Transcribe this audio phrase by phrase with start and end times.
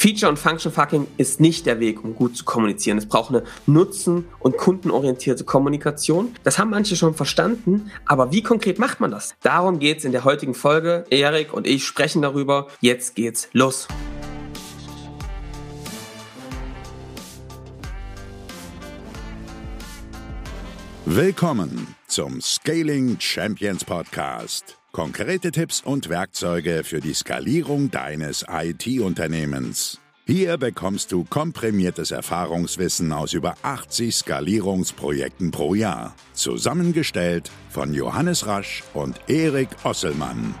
[0.00, 2.96] Feature und Function Fucking ist nicht der Weg, um gut zu kommunizieren.
[2.96, 6.34] Es braucht eine nutzen- und kundenorientierte Kommunikation.
[6.42, 9.34] Das haben manche schon verstanden, aber wie konkret macht man das?
[9.42, 11.04] Darum geht's in der heutigen Folge.
[11.10, 12.68] Erik und ich sprechen darüber.
[12.80, 13.88] Jetzt geht's los.
[21.04, 24.79] Willkommen zum Scaling Champions Podcast.
[24.92, 30.00] Konkrete Tipps und Werkzeuge für die Skalierung deines IT-Unternehmens.
[30.26, 36.16] Hier bekommst du komprimiertes Erfahrungswissen aus über 80 Skalierungsprojekten pro Jahr.
[36.32, 40.56] Zusammengestellt von Johannes Rasch und Erik Osselmann.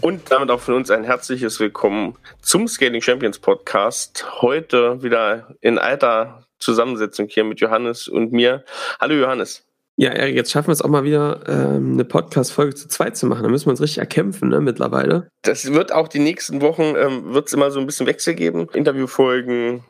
[0.00, 4.40] Und damit auch von uns ein herzliches Willkommen zum Scaling Champions Podcast.
[4.40, 8.64] Heute wieder in alter Zusammensetzung hier mit Johannes und mir.
[9.00, 9.65] Hallo Johannes.
[9.98, 13.26] Ja, Erik, jetzt schaffen wir es auch mal wieder, ähm, eine Podcast-Folge zu zweit zu
[13.26, 13.44] machen.
[13.44, 15.28] Da müssen wir uns richtig erkämpfen, ne, mittlerweile.
[15.40, 18.66] Das wird auch die nächsten Wochen, ähm, wird es immer so ein bisschen Wechsel geben.
[18.74, 19.84] Interviewfolgen,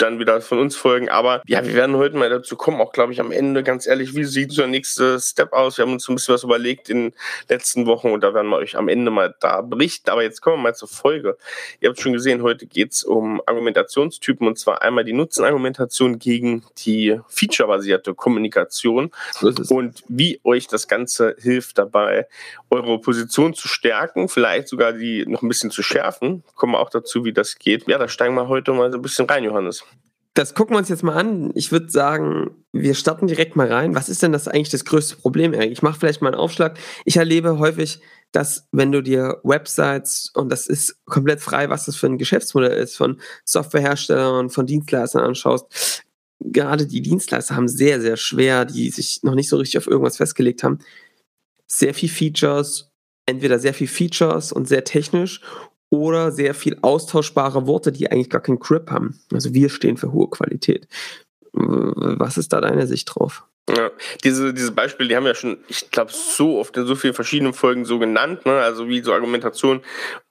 [0.00, 1.08] dann wieder von uns folgen.
[1.08, 4.14] Aber ja, wir werden heute mal dazu kommen, auch glaube ich am Ende, ganz ehrlich,
[4.14, 5.78] wie sieht so der nächste Step aus?
[5.78, 7.14] Wir haben uns ein bisschen was überlegt in den
[7.48, 10.10] letzten Wochen und da werden wir euch am Ende mal da berichten.
[10.10, 11.36] Aber jetzt kommen wir mal zur Folge.
[11.80, 16.64] Ihr habt schon gesehen, heute geht es um Argumentationstypen und zwar einmal die Nutzenargumentation gegen
[16.78, 22.26] die featurebasierte Kommunikation und wie euch das Ganze hilft dabei,
[22.70, 26.42] eure Position zu stärken, vielleicht sogar die noch ein bisschen zu schärfen.
[26.54, 27.86] Kommen wir auch dazu, wie das geht.
[27.88, 29.84] Ja, da steigen wir heute mal so ein bisschen rein, Johannes
[30.34, 31.50] das gucken wir uns jetzt mal an.
[31.54, 33.94] Ich würde sagen, wir starten direkt mal rein.
[33.94, 35.72] Was ist denn das eigentlich das größte Problem, Erik?
[35.72, 36.78] Ich mache vielleicht mal einen Aufschlag.
[37.04, 38.00] Ich erlebe häufig,
[38.32, 42.78] dass wenn du dir Websites, und das ist komplett frei, was das für ein Geschäftsmodell
[42.78, 46.04] ist, von Softwareherstellern, von Dienstleistern anschaust,
[46.38, 50.18] gerade die Dienstleister haben sehr, sehr schwer, die sich noch nicht so richtig auf irgendwas
[50.18, 50.78] festgelegt haben,
[51.66, 52.90] sehr viel Features,
[53.26, 55.40] entweder sehr viel Features und sehr technisch
[55.90, 59.20] oder sehr viel austauschbare Worte, die eigentlich gar keinen Grip haben.
[59.32, 60.88] Also wir stehen für hohe Qualität.
[61.52, 63.44] Was ist da deine Sicht drauf?
[63.76, 63.90] Ja,
[64.24, 67.14] diese, diese Beispiele, die haben wir ja schon, ich glaube, so oft in so vielen
[67.14, 68.60] verschiedenen Folgen so genannt, ne?
[68.60, 69.82] also wie so Argumentation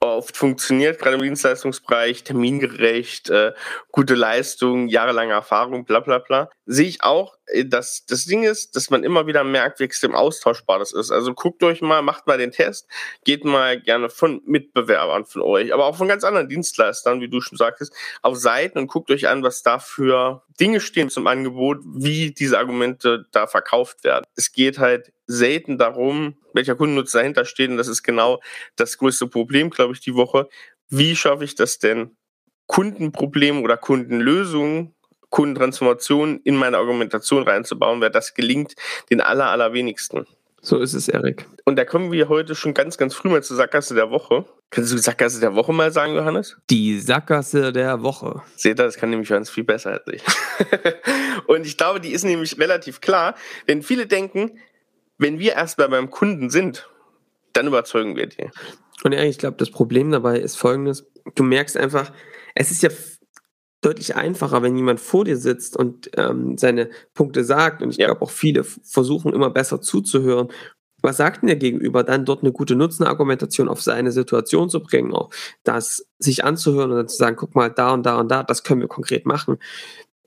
[0.01, 3.53] oft funktioniert, gerade im Dienstleistungsbereich, termingerecht, äh,
[3.91, 6.49] gute Leistung, jahrelange Erfahrung, bla bla bla.
[6.65, 10.15] Sehe ich auch, äh, dass das Ding ist, dass man immer wieder merkt, wie extrem
[10.15, 11.11] austauschbar das ist.
[11.11, 12.87] Also guckt euch mal, macht mal den Test,
[13.23, 17.41] geht mal gerne von Mitbewerbern von euch, aber auch von ganz anderen Dienstleistern, wie du
[17.41, 21.79] schon sagtest, auf Seiten und guckt euch an, was da für Dinge stehen zum Angebot,
[21.85, 24.25] wie diese Argumente da verkauft werden.
[24.35, 28.41] Es geht halt selten darum, welcher Kundennutzer dahinter steht und das ist genau
[28.75, 30.49] das größte Problem, glaube ich, die Woche.
[30.89, 32.17] Wie schaffe ich das denn,
[32.67, 34.95] Kundenprobleme oder Kundenlösungen
[35.29, 38.75] Kundentransformation in meine Argumentation reinzubauen, weil das gelingt
[39.09, 40.25] den aller, allerwenigsten.
[40.61, 41.45] So ist es, Erik.
[41.63, 44.45] Und da kommen wir heute schon ganz, ganz früh mal zur Sackgasse der Woche.
[44.71, 46.57] Kannst du Sackgasse der Woche mal sagen, Johannes?
[46.69, 48.41] Die Sackgasse der Woche.
[48.55, 50.23] Seht ihr, das kann nämlich Johannes viel besser als ich.
[51.47, 53.35] und ich glaube, die ist nämlich relativ klar,
[53.67, 54.59] denn viele denken,
[55.17, 56.89] wenn wir erst mal beim Kunden sind,
[57.53, 58.49] dann überzeugen wir die.
[59.03, 61.07] Und Erik, ich glaube, das Problem dabei ist folgendes.
[61.35, 62.11] Du merkst einfach,
[62.53, 62.89] es ist ja
[63.81, 67.81] deutlich einfacher, wenn jemand vor dir sitzt und ähm, seine Punkte sagt.
[67.81, 68.07] Und ich ja.
[68.07, 70.49] glaube auch viele versuchen immer besser zuzuhören.
[71.01, 72.03] Was sagt denn der Gegenüber?
[72.03, 75.29] Dann dort eine gute Nutzenargumentation auf seine Situation zu bringen, auch
[75.63, 78.63] das sich anzuhören und dann zu sagen, guck mal, da und da und da, das
[78.63, 79.59] können wir konkret machen.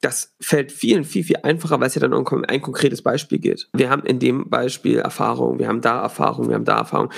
[0.01, 3.69] Das fällt vielen viel, viel einfacher, weil es ja dann um ein konkretes Beispiel geht.
[3.75, 7.13] Wir haben in dem Beispiel Erfahrung, wir haben da Erfahrung, wir haben da Erfahrung.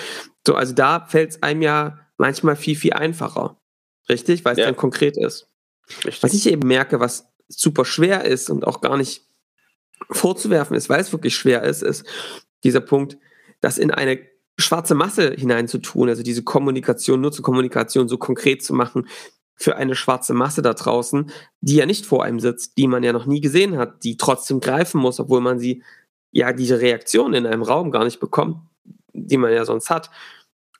[0.46, 3.56] So, also da fällt es einem ja manchmal viel, viel einfacher.
[4.08, 4.44] Richtig?
[4.44, 4.66] Weil es ja.
[4.66, 5.48] dann konkret ist.
[6.04, 6.22] Richtig.
[6.22, 9.26] Was ich eben merke, was super schwer ist und auch gar nicht
[10.10, 12.06] vorzuwerfen ist, weil es wirklich schwer ist, ist
[12.62, 13.18] dieser Punkt,
[13.60, 14.20] das in eine
[14.58, 19.08] schwarze Masse hineinzutun, also diese Kommunikation, nur zur Kommunikation so konkret zu machen
[19.56, 21.30] für eine schwarze Masse da draußen,
[21.60, 24.60] die ja nicht vor einem sitzt, die man ja noch nie gesehen hat, die trotzdem
[24.60, 25.82] greifen muss, obwohl man sie
[26.32, 28.58] ja diese Reaktion in einem Raum gar nicht bekommt,
[29.12, 30.10] die man ja sonst hat.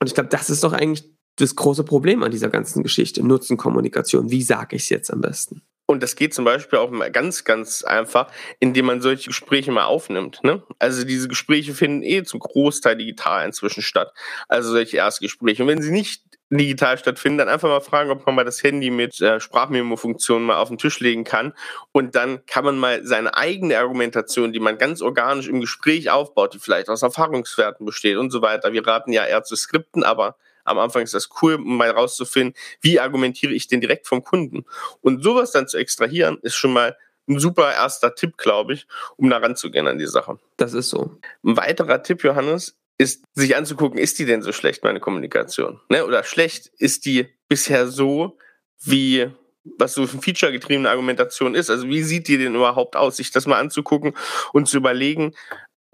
[0.01, 3.27] Und ich glaube, das ist doch eigentlich das große Problem an dieser ganzen Geschichte.
[3.27, 4.31] Nutzenkommunikation.
[4.31, 5.63] Wie sage ich es jetzt am besten?
[5.87, 10.41] Und das geht zum Beispiel auch ganz, ganz einfach, indem man solche Gespräche mal aufnimmt.
[10.43, 10.63] Ne?
[10.79, 14.13] Also diese Gespräche finden eh zum Großteil digital inzwischen statt.
[14.49, 15.63] Also solche Erstgespräche.
[15.63, 18.91] Und wenn sie nicht digital stattfinden, dann einfach mal fragen, ob man mal das Handy
[18.91, 21.53] mit äh, Sprachmemo-Funktion mal auf den Tisch legen kann.
[21.93, 26.55] Und dann kann man mal seine eigene Argumentation, die man ganz organisch im Gespräch aufbaut,
[26.55, 28.73] die vielleicht aus Erfahrungswerten besteht und so weiter.
[28.73, 32.55] Wir raten ja eher zu Skripten, aber am Anfang ist das cool, um mal rauszufinden,
[32.81, 34.65] wie argumentiere ich denn direkt vom Kunden.
[35.01, 36.97] Und sowas dann zu extrahieren, ist schon mal
[37.29, 40.39] ein super erster Tipp, glaube ich, um da ranzugehen an die Sache.
[40.57, 41.19] Das ist so.
[41.43, 45.81] Ein weiterer Tipp, Johannes, ist sich anzugucken, ist die denn so schlecht, meine Kommunikation?
[45.89, 46.05] Ne?
[46.05, 48.39] Oder schlecht ist die bisher so,
[48.83, 49.31] wie
[49.79, 51.71] was so eine feature-getriebene Argumentation ist.
[51.71, 53.17] Also wie sieht die denn überhaupt aus?
[53.17, 54.13] Sich das mal anzugucken
[54.53, 55.35] und zu überlegen,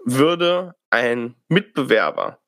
[0.03, 2.40] würde ein Mitbewerber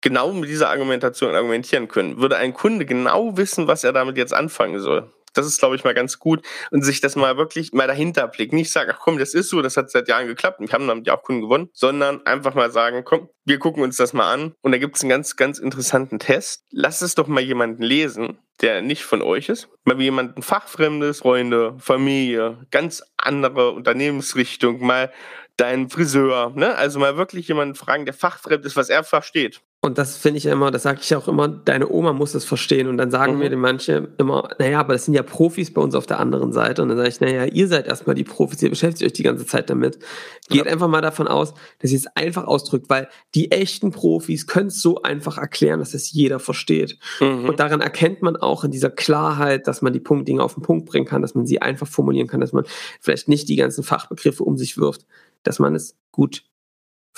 [0.00, 4.34] genau mit dieser Argumentation argumentieren können, würde ein Kunde genau wissen, was er damit jetzt
[4.34, 5.12] anfangen soll.
[5.34, 8.52] Das ist, glaube ich, mal ganz gut und sich das mal wirklich mal dahinter blickt.
[8.52, 10.88] Nicht sagen, ach komm, das ist so, das hat seit Jahren geklappt und wir haben
[10.88, 14.32] damit ja auch Kunden gewonnen, sondern einfach mal sagen, komm, wir gucken uns das mal
[14.32, 16.64] an und da gibt es einen ganz, ganz interessanten Test.
[16.70, 21.76] Lass es doch mal jemanden lesen, der nicht von euch ist, mal jemanden fachfremdes, Freunde,
[21.78, 25.12] Familie, ganz andere Unternehmensrichtung, mal
[25.56, 26.74] dein Friseur, ne?
[26.76, 29.60] Also mal wirklich jemanden fragen, der fachfremd ist, was er versteht.
[29.80, 32.88] Und das finde ich immer, das sage ich auch immer, deine Oma muss es verstehen.
[32.88, 33.38] Und dann sagen mhm.
[33.38, 36.52] mir die manche immer, naja, aber das sind ja Profis bei uns auf der anderen
[36.52, 36.82] Seite.
[36.82, 39.46] Und dann sage ich, naja, ihr seid erstmal die Profis, ihr beschäftigt euch die ganze
[39.46, 40.00] Zeit damit.
[40.48, 40.72] Geht ja.
[40.72, 44.82] einfach mal davon aus, dass ihr es einfach ausdrückt, weil die echten Profis können es
[44.82, 46.98] so einfach erklären, dass es jeder versteht.
[47.20, 47.48] Mhm.
[47.48, 50.64] Und daran erkennt man auch in dieser Klarheit, dass man die Punkt, Dinge auf den
[50.64, 52.64] Punkt bringen kann, dass man sie einfach formulieren kann, dass man
[53.00, 55.06] vielleicht nicht die ganzen Fachbegriffe um sich wirft,
[55.44, 56.42] dass man es gut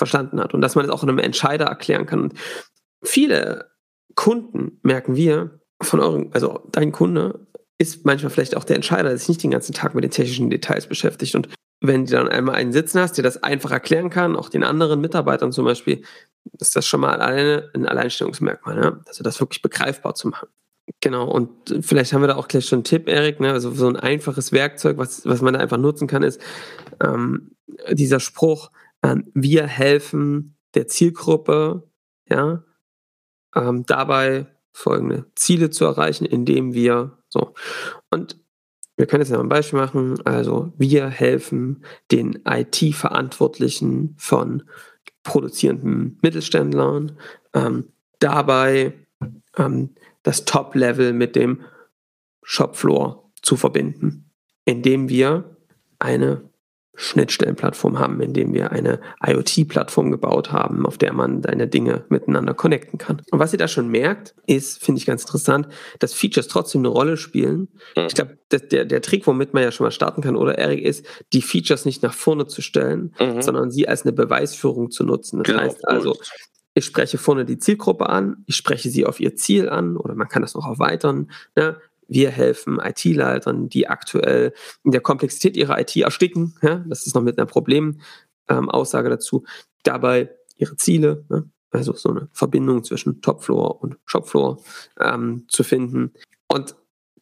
[0.01, 2.23] verstanden hat und dass man es auch einem Entscheider erklären kann.
[2.23, 2.35] Und
[3.05, 3.71] viele
[4.15, 7.47] Kunden merken wir von euren, also dein Kunde
[7.79, 10.51] ist manchmal vielleicht auch der Entscheider, der sich nicht den ganzen Tag mit den technischen
[10.51, 11.35] Details beschäftigt.
[11.35, 11.49] Und
[11.83, 15.01] wenn du dann einmal einen sitzen hast, der das einfach erklären kann, auch den anderen
[15.01, 16.03] Mitarbeitern zum Beispiel,
[16.59, 19.01] ist das schon mal alleine ein Alleinstellungsmerkmal, ne?
[19.07, 20.49] also das wirklich begreifbar zu machen.
[21.01, 21.51] Genau, und
[21.83, 23.53] vielleicht haben wir da auch gleich schon einen Tipp, Erik, ne?
[23.53, 26.41] also so ein einfaches Werkzeug, was, was man da einfach nutzen kann, ist
[27.03, 27.53] ähm,
[27.91, 28.71] dieser Spruch,
[29.03, 31.89] wir helfen der Zielgruppe,
[32.29, 32.65] ja,
[33.55, 37.55] ähm, dabei folgende Ziele zu erreichen, indem wir so.
[38.11, 38.39] Und
[38.97, 40.21] wir können jetzt noch ein Beispiel machen.
[40.27, 44.65] Also wir helfen den IT-Verantwortlichen von
[45.23, 47.19] produzierenden Mittelständlern
[47.55, 48.93] ähm, dabei,
[49.57, 51.63] ähm, das Top-Level mit dem
[52.43, 54.31] Shopfloor zu verbinden,
[54.65, 55.57] indem wir
[55.99, 56.50] eine
[57.01, 62.99] Schnittstellenplattform haben, indem wir eine IoT-Plattform gebaut haben, auf der man deine Dinge miteinander connecten
[62.99, 63.23] kann.
[63.31, 65.67] Und was ihr da schon merkt, ist, finde ich ganz interessant,
[65.99, 67.69] dass Features trotzdem eine Rolle spielen.
[67.97, 68.07] Mhm.
[68.07, 71.07] Ich glaube, der, der Trick, womit man ja schon mal starten kann, oder Eric, ist,
[71.33, 73.41] die Features nicht nach vorne zu stellen, mhm.
[73.41, 75.39] sondern sie als eine Beweisführung zu nutzen.
[75.39, 75.63] Das genau.
[75.63, 76.19] heißt also,
[76.75, 80.29] ich spreche vorne die Zielgruppe an, ich spreche sie auf ihr Ziel an oder man
[80.29, 81.31] kann das noch erweitern.
[81.57, 81.79] Ne?
[82.11, 84.53] Wir helfen IT-Leitern, die aktuell
[84.83, 86.57] in der Komplexität ihrer IT ersticken.
[86.61, 89.45] Ja, das ist noch mit einer Problemaussage ähm, dazu.
[89.85, 94.61] Dabei ihre Ziele, ne, also so eine Verbindung zwischen Topfloor und Shopfloor
[94.99, 96.13] ähm, zu finden.
[96.49, 96.75] Und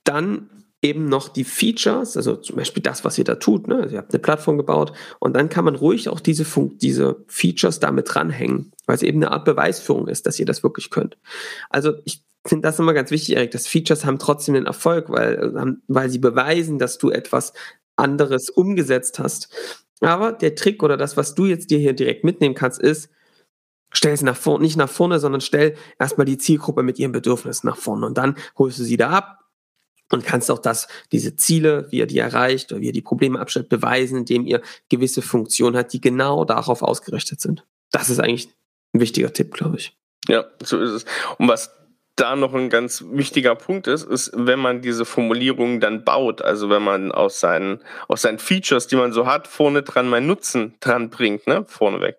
[0.05, 0.49] dann
[0.81, 3.69] eben noch die Features, also zum Beispiel das, was ihr da tut.
[3.69, 3.77] Ne?
[3.77, 7.25] Also ihr habt eine Plattform gebaut und dann kann man ruhig auch diese, Fun diese
[7.27, 11.19] Features damit dranhängen, weil es eben eine Art Beweisführung ist, dass ihr das wirklich könnt.
[11.69, 15.79] Also ich finde das immer ganz wichtig, Erik, dass Features haben trotzdem den Erfolg, weil,
[15.87, 17.53] weil sie beweisen, dass du etwas
[17.97, 19.49] anderes umgesetzt hast.
[20.01, 23.11] Aber der Trick oder das, was du jetzt dir hier direkt mitnehmen kannst, ist,
[23.93, 27.69] stell es nach vorne, nicht nach vorne, sondern stell erstmal die Zielgruppe mit ihren Bedürfnissen
[27.69, 29.39] nach vorne und dann holst du sie da ab
[30.11, 33.41] und kannst auch das, diese Ziele, wie ihr die erreicht oder wie ihr die Probleme
[33.41, 37.67] abstellt, beweisen, indem ihr gewisse Funktionen hat, die genau darauf ausgerichtet sind.
[37.91, 38.49] Das ist eigentlich
[38.95, 39.97] ein wichtiger Tipp, glaube ich.
[40.29, 41.05] Ja, so ist es.
[41.39, 41.71] Und was
[42.19, 46.69] da noch ein ganz wichtiger Punkt ist, ist, wenn man diese Formulierungen dann baut, also
[46.69, 50.75] wenn man aus seinen, aus seinen Features, die man so hat, vorne dran mal Nutzen
[50.81, 52.17] dran bringt, ne, vorneweg,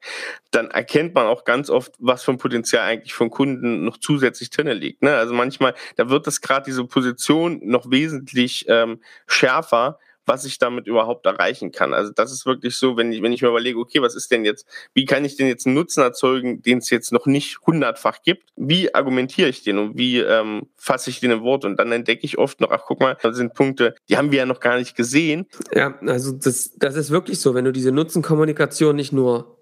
[0.52, 4.50] dann erkennt man auch ganz oft, was für ein Potenzial eigentlich von Kunden noch zusätzlich
[4.50, 5.04] drin liegt.
[5.04, 5.16] Ne?
[5.16, 10.86] Also manchmal, da wird das gerade diese Position noch wesentlich ähm, schärfer, was ich damit
[10.86, 11.92] überhaupt erreichen kann.
[11.92, 14.46] Also das ist wirklich so, wenn ich, wenn ich mir überlege, okay, was ist denn
[14.46, 18.22] jetzt, wie kann ich denn jetzt einen Nutzen erzeugen, den es jetzt noch nicht hundertfach
[18.22, 18.44] gibt?
[18.56, 21.66] Wie argumentiere ich den und wie ähm, fasse ich den in Wort?
[21.66, 24.38] Und dann entdecke ich oft noch, ach guck mal, da sind Punkte, die haben wir
[24.38, 25.48] ja noch gar nicht gesehen.
[25.74, 29.60] Ja, also das, das ist wirklich so, wenn du diese Nutzenkommunikation nicht nur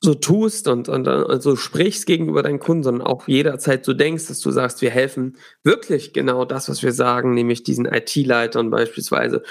[0.00, 4.26] so tust und, und, und so sprichst gegenüber deinen Kunden, sondern auch jederzeit so denkst,
[4.28, 9.42] dass du sagst, wir helfen wirklich genau das, was wir sagen, nämlich diesen IT-Leitern beispielsweise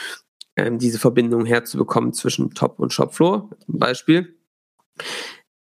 [0.55, 4.35] ähm, diese Verbindung herzubekommen zwischen Top und Shopfloor, zum Beispiel,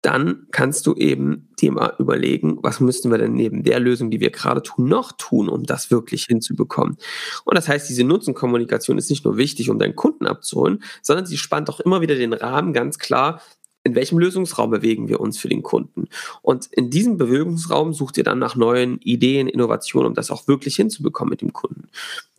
[0.05, 4.29] dann kannst du eben mal überlegen, was müssten wir denn neben der Lösung, die wir
[4.29, 6.97] gerade tun, noch tun, um das wirklich hinzubekommen.
[7.43, 11.37] Und das heißt, diese Nutzenkommunikation ist nicht nur wichtig, um deinen Kunden abzuholen, sondern sie
[11.37, 13.41] spannt auch immer wieder den Rahmen ganz klar,
[13.85, 16.09] in welchem Lösungsraum bewegen wir uns für den Kunden.
[16.41, 20.75] Und in diesem Bewegungsraum sucht ihr dann nach neuen Ideen, Innovationen, um das auch wirklich
[20.75, 21.87] hinzubekommen mit dem Kunden.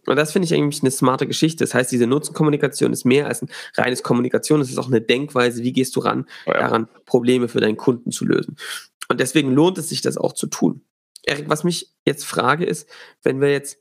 [0.06, 1.64] Und das finde ich eigentlich eine smarte Geschichte.
[1.64, 4.60] Das heißt, diese Nutzenkommunikation ist mehr als ein reines Kommunikation.
[4.60, 6.54] Es ist auch eine Denkweise, wie gehst du ran, ja.
[6.54, 8.56] daran Probleme für deinen Kunden zu lösen.
[9.08, 10.80] Und deswegen lohnt es sich, das auch zu tun.
[11.22, 12.88] Erik, was mich jetzt frage ist,
[13.22, 13.78] wenn wir jetzt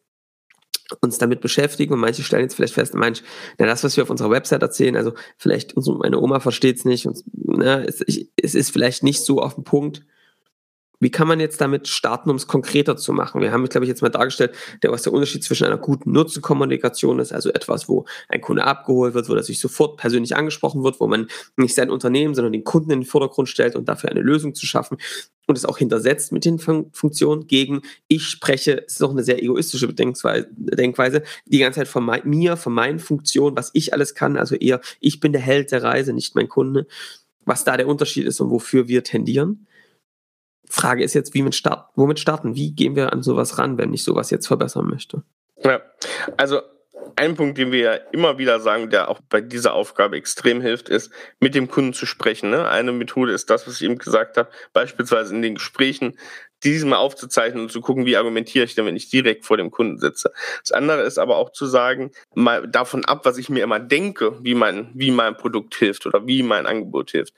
[1.01, 1.93] uns damit beschäftigen.
[1.93, 3.23] Und manche stellen jetzt vielleicht fest, manch,
[3.57, 7.05] na, das, was wir auf unserer Website erzählen, also vielleicht meine Oma versteht es nicht
[7.05, 10.03] und na, es, es ist vielleicht nicht so auf den Punkt,
[10.99, 13.41] wie kann man jetzt damit starten, um es konkreter zu machen?
[13.41, 17.19] Wir haben, glaube ich, jetzt mal dargestellt, der, was der Unterschied zwischen einer guten Nutzenkommunikation
[17.19, 20.99] ist, also etwas, wo ein Kunde abgeholt wird, wo er sich sofort persönlich angesprochen wird,
[20.99, 21.27] wo man
[21.57, 24.65] nicht sein Unternehmen, sondern den Kunden in den Vordergrund stellt und dafür eine Lösung zu
[24.65, 24.97] schaffen
[25.47, 29.23] und es auch hintersetzt mit den Fun Funktionen gegen ich spreche, es ist auch eine
[29.23, 34.37] sehr egoistische Denkweise, die ganze Zeit von mir, von meinen Funktionen, was ich alles kann,
[34.37, 36.87] also eher ich bin der Held der Reise, nicht mein Kunde,
[37.45, 39.67] was da der Unterschied ist und wofür wir tendieren.
[40.67, 42.55] Frage ist jetzt, wie mit Start, womit starten?
[42.55, 45.23] Wie gehen wir an sowas ran, wenn ich sowas jetzt verbessern möchte?
[45.63, 45.81] Ja,
[46.37, 46.61] also
[47.15, 50.89] ein Punkt, den wir ja immer wieder sagen, der auch bei dieser Aufgabe extrem hilft,
[50.89, 52.49] ist, mit dem Kunden zu sprechen.
[52.49, 52.67] Ne?
[52.67, 56.17] Eine Methode ist das, was ich eben gesagt habe, beispielsweise in den Gesprächen,
[56.63, 59.71] diese mal aufzuzeichnen und zu gucken, wie argumentiere ich denn, wenn ich direkt vor dem
[59.71, 60.31] Kunden sitze.
[60.61, 64.43] Das andere ist aber auch zu sagen, mal davon ab, was ich mir immer denke,
[64.43, 67.33] wie mein, wie mein Produkt hilft oder wie mein Angebot hilft.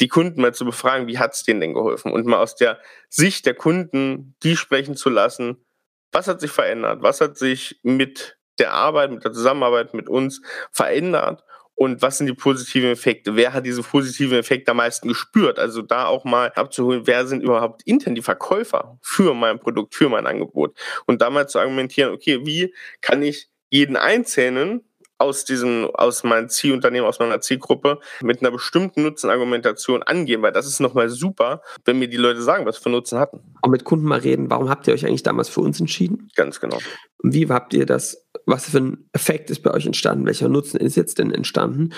[0.00, 2.12] Die Kunden mal zu befragen, wie hat es denen denn geholfen?
[2.12, 5.64] Und mal aus der Sicht der Kunden die sprechen zu lassen,
[6.10, 7.02] was hat sich verändert?
[7.02, 10.40] Was hat sich mit der Arbeit, mit der Zusammenarbeit mit uns
[10.70, 11.44] verändert?
[11.74, 13.34] Und was sind die positiven Effekte?
[13.34, 15.58] Wer hat diese positiven Effekte am meisten gespürt?
[15.58, 20.08] Also da auch mal abzuholen, wer sind überhaupt intern die Verkäufer für mein Produkt, für
[20.08, 20.78] mein Angebot?
[21.06, 24.84] Und da mal zu argumentieren, okay, wie kann ich jeden Einzelnen
[25.22, 30.66] aus diesem, aus meinem Zielunternehmen, aus meiner Zielgruppe mit einer bestimmten Nutzenargumentation angehen, weil das
[30.66, 33.40] ist nochmal super, wenn mir die Leute sagen, was für Nutzen hatten.
[33.62, 36.28] Auch mit Kunden mal reden, warum habt ihr euch eigentlich damals für uns entschieden?
[36.34, 36.78] Ganz genau.
[37.22, 40.26] Und wie habt ihr das, was für ein Effekt ist bei euch entstanden?
[40.26, 41.92] Welcher Nutzen ist jetzt denn entstanden?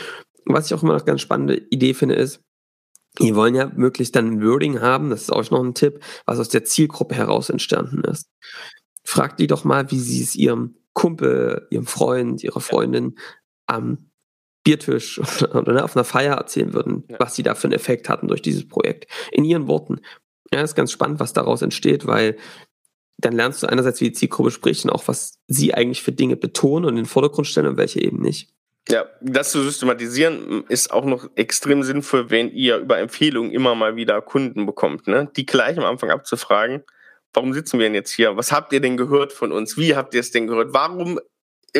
[0.46, 2.42] was ich auch immer noch ganz spannende Idee finde, ist,
[3.20, 6.38] die wollen ja möglichst dann ein Wording haben, das ist auch noch ein Tipp, was
[6.38, 8.28] aus der Zielgruppe heraus entstanden ist.
[9.04, 13.16] Fragt die doch mal, wie sie es ihrem Kumpel, ihrem Freund, ihrer Freundin
[13.66, 14.10] am
[14.64, 15.20] Biertisch
[15.54, 17.16] oder auf einer Feier erzählen würden, ja.
[17.20, 19.10] was sie da für einen Effekt hatten durch dieses Projekt.
[19.30, 20.00] In ihren Worten.
[20.52, 22.36] Ja, ist ganz spannend, was daraus entsteht, weil
[23.18, 26.36] dann lernst du einerseits, wie die Zielgruppe spricht und auch, was sie eigentlich für Dinge
[26.36, 28.50] betonen und in den Vordergrund stellen und welche eben nicht.
[28.88, 33.96] Ja, das zu systematisieren ist auch noch extrem sinnvoll, wenn ihr über Empfehlungen immer mal
[33.96, 35.30] wieder Kunden bekommt, ne?
[35.36, 36.82] Die gleich am Anfang abzufragen,
[37.32, 38.36] warum sitzen wir denn jetzt hier?
[38.36, 39.78] Was habt ihr denn gehört von uns?
[39.78, 40.74] Wie habt ihr es denn gehört?
[40.74, 41.18] Warum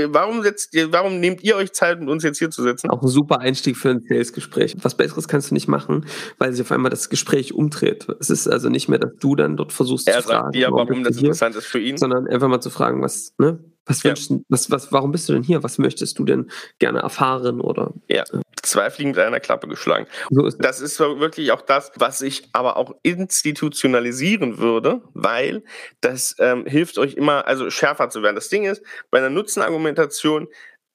[0.08, 2.90] warum setzt ihr, warum nehmt ihr euch Zeit, mit uns jetzt hier zu sitzen?
[2.90, 4.76] Auch ein super Einstieg für ein Sales-Gespräch.
[4.82, 6.06] Was Besseres kannst du nicht machen,
[6.38, 8.06] weil sich auf einmal das Gespräch umdreht.
[8.20, 10.38] Es ist also nicht mehr, dass du dann dort versuchst er zu fragen.
[10.38, 11.96] Er sagt dir, warum das interessant ist für ihn.
[11.96, 13.58] Sondern einfach mal zu fragen, was, ne?
[13.86, 14.10] Was ja.
[14.10, 15.62] wünschst, was, was, warum bist du denn hier?
[15.62, 17.92] Was möchtest du denn gerne erfahren oder?
[18.08, 20.06] Ja, äh, zwei Fliegen mit einer Klappe geschlagen.
[20.30, 25.64] So ist das ist wirklich auch das, was ich aber auch institutionalisieren würde, weil
[26.00, 28.36] das ähm, hilft euch immer, also schärfer zu werden.
[28.36, 30.48] Das Ding ist, bei einer Nutzenargumentation,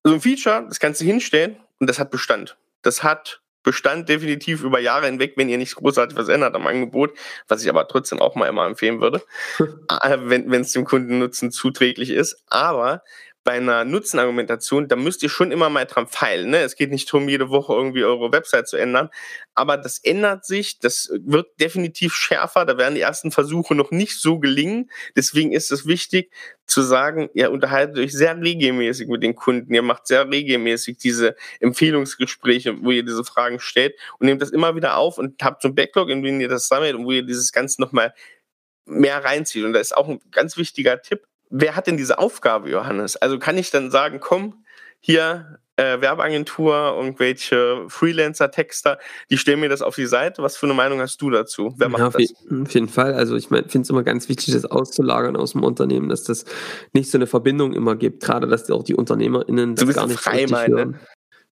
[0.04, 2.58] so ein Feature, das kannst du hinstellen und das hat Bestand.
[2.82, 7.18] Das hat Bestand definitiv über Jahre hinweg, wenn ihr nicht großartig was ändert am Angebot,
[7.48, 9.22] was ich aber trotzdem auch mal immer empfehlen würde,
[9.60, 12.44] äh, wenn es dem Kundennutzen zuträglich ist.
[12.48, 13.04] Aber
[13.44, 16.50] bei einer Nutzenargumentation, da müsst ihr schon immer mal dran feilen.
[16.50, 16.60] Ne?
[16.60, 19.10] Es geht nicht darum, jede Woche irgendwie eure Website zu ändern,
[19.56, 24.20] aber das ändert sich, das wird definitiv schärfer, da werden die ersten Versuche noch nicht
[24.20, 24.92] so gelingen.
[25.16, 26.32] Deswegen ist es wichtig
[26.66, 31.36] zu sagen, ihr unterhaltet euch sehr regelmäßig mit den Kunden, ihr macht sehr regelmäßig diese
[31.60, 35.70] Empfehlungsgespräche, wo ihr diese Fragen stellt und nehmt das immer wieder auf und habt so
[35.70, 38.14] ein Backlog, in dem ihr das sammelt und wo ihr dieses Ganze nochmal
[38.86, 39.64] mehr reinzieht.
[39.64, 43.16] Und da ist auch ein ganz wichtiger Tipp, wer hat denn diese Aufgabe, Johannes?
[43.18, 44.64] Also kann ich dann sagen, komm,
[45.00, 50.44] hier äh, Werbeagentur, irgendwelche Freelancer-Texter, die stellen mir das auf die Seite.
[50.44, 51.74] Was für eine Meinung hast du dazu?
[51.78, 52.34] Wer macht ja, auf, das?
[52.52, 53.14] auf jeden Fall.
[53.14, 56.44] Also ich finde es immer ganz wichtig, das auszulagern aus dem Unternehmen, dass das
[56.94, 58.24] nicht so eine Verbindung immer gibt.
[58.24, 61.00] Gerade, dass auch die UnternehmerInnen das gar nicht frei so meinen, hören.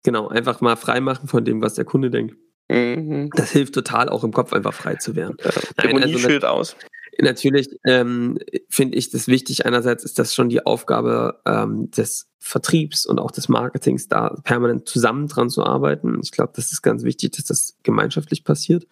[0.03, 2.35] Genau, einfach mal frei machen von dem, was der Kunde denkt.
[2.67, 3.29] Mhm.
[3.35, 5.37] Das hilft total, auch im Kopf einfach frei zu werden.
[5.43, 5.51] Ja,
[5.83, 6.75] Nein, also, aus.
[7.19, 8.37] Natürlich ähm,
[8.69, 9.65] finde ich das wichtig.
[9.65, 14.87] Einerseits ist das schon die Aufgabe ähm, des Vertriebs und auch des Marketings, da permanent
[14.87, 16.19] zusammen dran zu arbeiten.
[16.23, 18.85] Ich glaube, das ist ganz wichtig, dass das gemeinschaftlich passiert.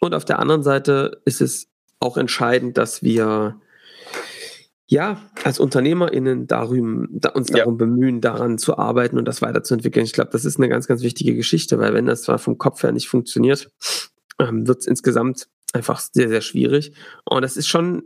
[0.00, 1.68] Und auf der anderen Seite ist es
[2.00, 3.60] auch entscheidend, dass wir
[4.86, 7.78] ja, als UnternehmerInnen darum, da uns darum ja.
[7.78, 10.04] bemühen, daran zu arbeiten und das weiterzuentwickeln.
[10.04, 12.82] Ich glaube, das ist eine ganz, ganz wichtige Geschichte, weil wenn das zwar vom Kopf
[12.82, 13.70] her nicht funktioniert,
[14.40, 16.92] ähm, wird es insgesamt einfach sehr, sehr schwierig.
[17.24, 18.02] Und das ist schon,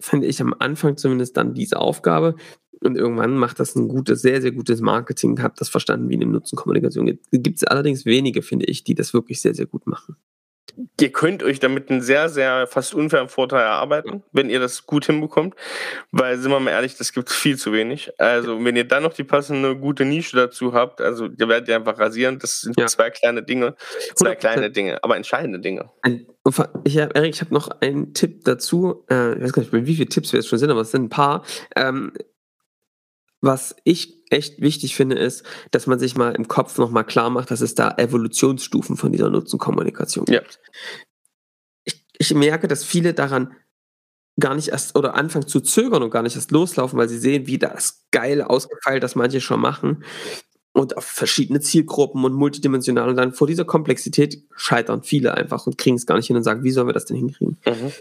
[0.00, 2.36] finde ich, am Anfang zumindest dann diese Aufgabe.
[2.82, 6.26] Und irgendwann macht das ein gutes, sehr, sehr gutes Marketing, habt das verstanden, wie eine
[6.26, 7.20] Nutzenkommunikation geht.
[7.30, 10.16] Gibt es allerdings wenige, finde ich, die das wirklich sehr, sehr gut machen.
[11.00, 15.06] Ihr könnt euch damit einen sehr, sehr fast unfairen Vorteil erarbeiten, wenn ihr das gut
[15.06, 15.54] hinbekommt.
[16.10, 18.12] Weil, sind wir mal ehrlich, das gibt es viel zu wenig.
[18.18, 21.76] Also, wenn ihr dann noch die passende gute Nische dazu habt, also ihr werdet ihr
[21.76, 22.38] einfach rasieren.
[22.38, 22.86] Das sind ja.
[22.86, 23.74] zwei kleine Dinge.
[24.14, 25.90] Zwei kleine Dinge, aber entscheidende Dinge.
[26.84, 29.04] Ich hab, Erik, ich habe noch einen Tipp dazu.
[29.10, 31.04] Äh, ich weiß gar nicht, wie viele Tipps wir jetzt schon sind, aber es sind
[31.04, 31.44] ein paar.
[31.76, 32.12] Ähm,
[33.40, 37.50] was ich echt wichtig finde, ist, dass man sich mal im Kopf nochmal klar macht,
[37.50, 40.60] dass es da Evolutionsstufen von dieser Nutzenkommunikation gibt.
[40.62, 40.80] Ja.
[41.84, 43.54] Ich, ich merke, dass viele daran
[44.38, 47.46] gar nicht erst oder anfangen zu zögern und gar nicht erst loslaufen, weil sie sehen,
[47.46, 50.04] wie das geil ausgefeilt, das manche schon machen
[50.72, 55.78] und auf verschiedene Zielgruppen und multidimensional und dann vor dieser Komplexität scheitern viele einfach und
[55.78, 57.58] kriegen es gar nicht hin und sagen, wie sollen wir das denn hinkriegen?
[57.66, 57.92] Mhm.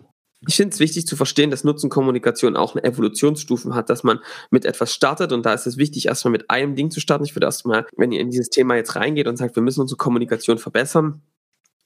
[0.48, 4.19] Ich finde es wichtig zu verstehen, dass Nutzenkommunikation auch eine Evolutionsstufen hat, dass man
[4.51, 7.25] mit etwas startet und da ist es wichtig, erstmal mit einem Ding zu starten.
[7.25, 9.98] Ich würde erstmal, wenn ihr in dieses Thema jetzt reingeht und sagt, wir müssen unsere
[9.98, 11.22] Kommunikation verbessern,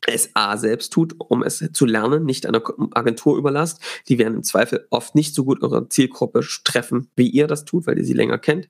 [0.06, 2.62] es A selbst tut, um es zu lernen, nicht einer
[2.94, 3.82] Agentur überlasst.
[4.08, 7.88] Die werden im Zweifel oft nicht so gut eure Zielgruppe treffen, wie ihr das tut,
[7.88, 8.70] weil ihr sie länger kennt.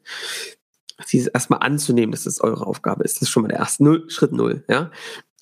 [1.06, 3.16] Sie erstmal anzunehmen, dass es eure Aufgabe ist.
[3.16, 4.64] Das ist schon mal der erste Null, Schritt Null.
[4.70, 4.92] Ja?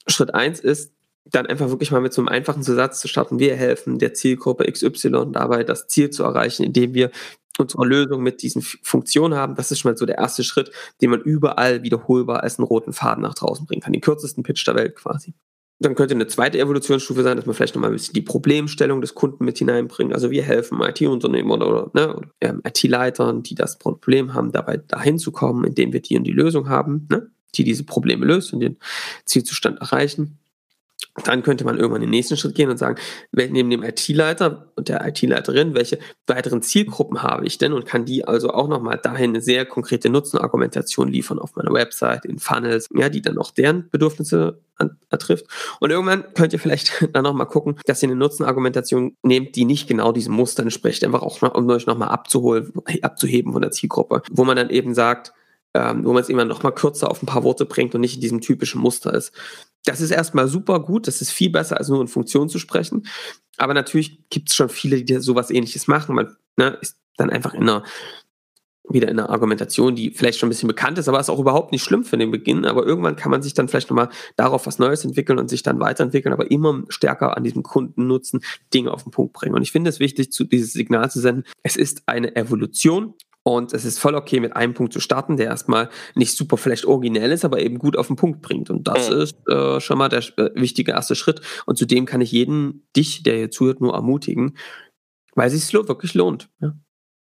[0.08, 0.94] Schritt eins ist,
[1.32, 3.40] dann einfach wirklich mal mit so einem einfachen Zusatz zu starten.
[3.40, 7.12] Wir helfen der Zielgruppe XY dabei, das Ziel zu erreichen, indem wir
[7.58, 9.56] unsere Lösung mit diesen Funktionen haben.
[9.56, 10.72] Das ist schon mal so der erste Schritt,
[11.02, 13.94] den man überall wiederholbar als einen roten Faden nach draußen bringen kann.
[13.94, 15.34] Den kürzesten Pitch der Welt quasi.
[15.80, 19.16] Dann könnte eine zweite Evolutionsstufe sein, dass man vielleicht nochmal ein bisschen die Problemstellung des
[19.16, 20.14] Kunden mit hineinbringt.
[20.14, 24.78] Also wir helfen IT-Unternehmen oder, oder, ne, oder ähm, IT-Leitern, die das Problem haben, dabei
[24.78, 28.54] dahin zu kommen, indem wir die und die Lösung haben, ne, die diese Probleme löst
[28.54, 28.78] und den
[29.26, 30.38] Zielzustand erreichen.
[31.26, 32.96] Dann könnte man irgendwann den nächsten Schritt gehen und sagen,
[33.32, 38.26] neben dem IT-Leiter und der IT-Leiterin, welche weiteren Zielgruppen habe ich denn und kann die
[38.26, 43.10] also auch nochmal dahin eine sehr konkrete Nutzenargumentation liefern auf meiner Website, in Funnels, ja,
[43.10, 44.60] die dann auch deren Bedürfnisse
[45.10, 45.46] ertrifft.
[45.80, 49.88] Und irgendwann könnt ihr vielleicht dann nochmal gucken, dass ihr eine Nutzenargumentation nehmt, die nicht
[49.88, 54.44] genau diesem Muster entspricht, einfach auch um euch nochmal abzuholen, abzuheben von der Zielgruppe, wo
[54.44, 55.34] man dann eben sagt,
[55.74, 58.16] ähm, wo man es immer noch mal kürzer auf ein paar Worte bringt und nicht
[58.16, 59.32] in diesem typischen Muster ist.
[59.86, 63.08] Das ist erstmal super gut, das ist viel besser, als nur in Funktion zu sprechen.
[63.58, 66.16] Aber natürlich gibt es schon viele, die sowas ähnliches machen.
[66.16, 67.84] Man ne, ist dann einfach in einer,
[68.88, 71.72] wieder in einer Argumentation, die vielleicht schon ein bisschen bekannt ist, aber ist auch überhaupt
[71.72, 72.66] nicht schlimm für den Beginn.
[72.66, 75.80] Aber irgendwann kann man sich dann vielleicht nochmal darauf was Neues entwickeln und sich dann
[75.80, 78.42] weiterentwickeln, aber immer stärker an diesem Kunden nutzen,
[78.74, 79.56] Dinge auf den Punkt bringen.
[79.56, 81.44] Und ich finde es wichtig, zu, dieses Signal zu senden.
[81.64, 85.48] Es ist eine Evolution und es ist voll okay, mit einem Punkt zu starten, der
[85.48, 88.70] erstmal nicht super vielleicht originell ist, aber eben gut auf den Punkt bringt.
[88.70, 89.22] Und das mhm.
[89.22, 91.42] ist äh, schon mal der äh, wichtige erste Schritt.
[91.66, 94.58] Und zudem kann ich jeden, dich, der hier zuhört, nur ermutigen,
[95.34, 96.50] weil es sich wirklich lohnt.
[96.62, 96.74] Ja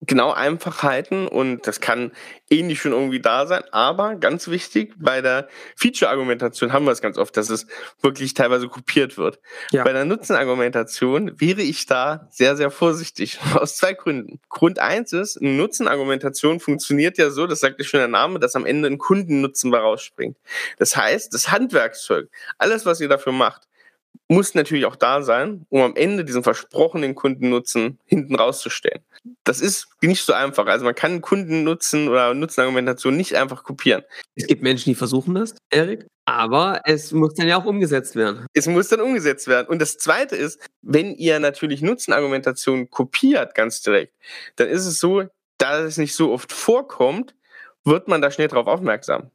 [0.06, 2.12] genau Einfachheiten und das kann
[2.50, 7.16] ähnlich schon irgendwie da sein, aber ganz wichtig, bei der Feature-Argumentation haben wir es ganz
[7.18, 7.66] oft, dass es
[8.00, 9.38] wirklich teilweise kopiert wird.
[9.70, 9.84] Ja.
[9.84, 14.40] Bei der Nutzenargumentation wäre ich da sehr, sehr vorsichtig, aus zwei Gründen.
[14.48, 18.56] Grund eins ist, eine Nutzenargumentation funktioniert ja so, das sagt ja schon der Name, dass
[18.56, 20.36] am Ende ein Kundennutzen bei rausspringt.
[20.78, 23.68] Das heißt, das Handwerkszeug, alles, was ihr dafür macht,
[24.28, 29.02] muss natürlich auch da sein, um am Ende diesen versprochenen Kundennutzen hinten rauszustellen.
[29.44, 30.66] Das ist nicht so einfach.
[30.66, 34.02] Also man kann Kundennutzen oder Nutzenargumentation nicht einfach kopieren.
[34.34, 38.46] Es gibt Menschen, die versuchen das, Erik, aber es muss dann ja auch umgesetzt werden.
[38.54, 39.66] Es muss dann umgesetzt werden.
[39.68, 44.14] Und das Zweite ist, wenn ihr natürlich Nutzenargumentation kopiert ganz direkt,
[44.56, 45.24] dann ist es so,
[45.58, 47.34] da es nicht so oft vorkommt,
[47.84, 49.30] wird man da schnell drauf aufmerksam.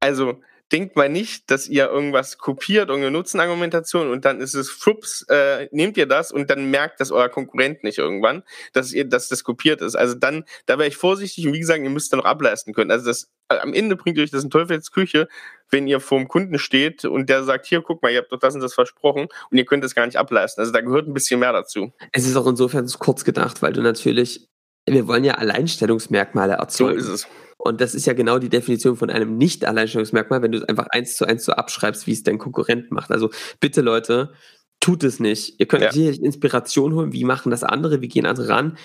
[0.00, 0.40] Also
[0.72, 5.68] denkt mal nicht, dass ihr irgendwas kopiert, irgendeine Nutzenargumentation und dann ist es, flups, äh,
[5.72, 9.44] nehmt ihr das und dann merkt das euer Konkurrent nicht irgendwann, dass ihr, dass das
[9.44, 9.94] kopiert ist.
[9.94, 12.90] Also dann, da wäre ich vorsichtig und wie gesagt, ihr müsst dann noch ableisten können.
[12.90, 15.28] Also das, am Ende bringt euch das in Teufelsküche,
[15.70, 18.38] wenn ihr vor dem Kunden steht und der sagt, hier, guck mal, ihr habt doch
[18.38, 20.62] das und das versprochen und ihr könnt das gar nicht ableisten.
[20.62, 21.92] Also da gehört ein bisschen mehr dazu.
[22.12, 24.48] Es ist auch insofern kurz gedacht, weil du natürlich,
[24.88, 27.00] wir wollen ja Alleinstellungsmerkmale erzeugen.
[27.00, 27.28] So ist es.
[27.64, 31.16] Und das ist ja genau die Definition von einem Nicht-Alleinstellungsmerkmal, wenn du es einfach eins
[31.16, 33.10] zu eins so abschreibst, wie es dein Konkurrent macht.
[33.10, 34.34] Also bitte Leute,
[34.80, 35.58] tut es nicht.
[35.58, 35.92] Ihr könnt ja.
[35.92, 38.76] hier Inspiration holen, wie machen das andere, wie gehen andere ran.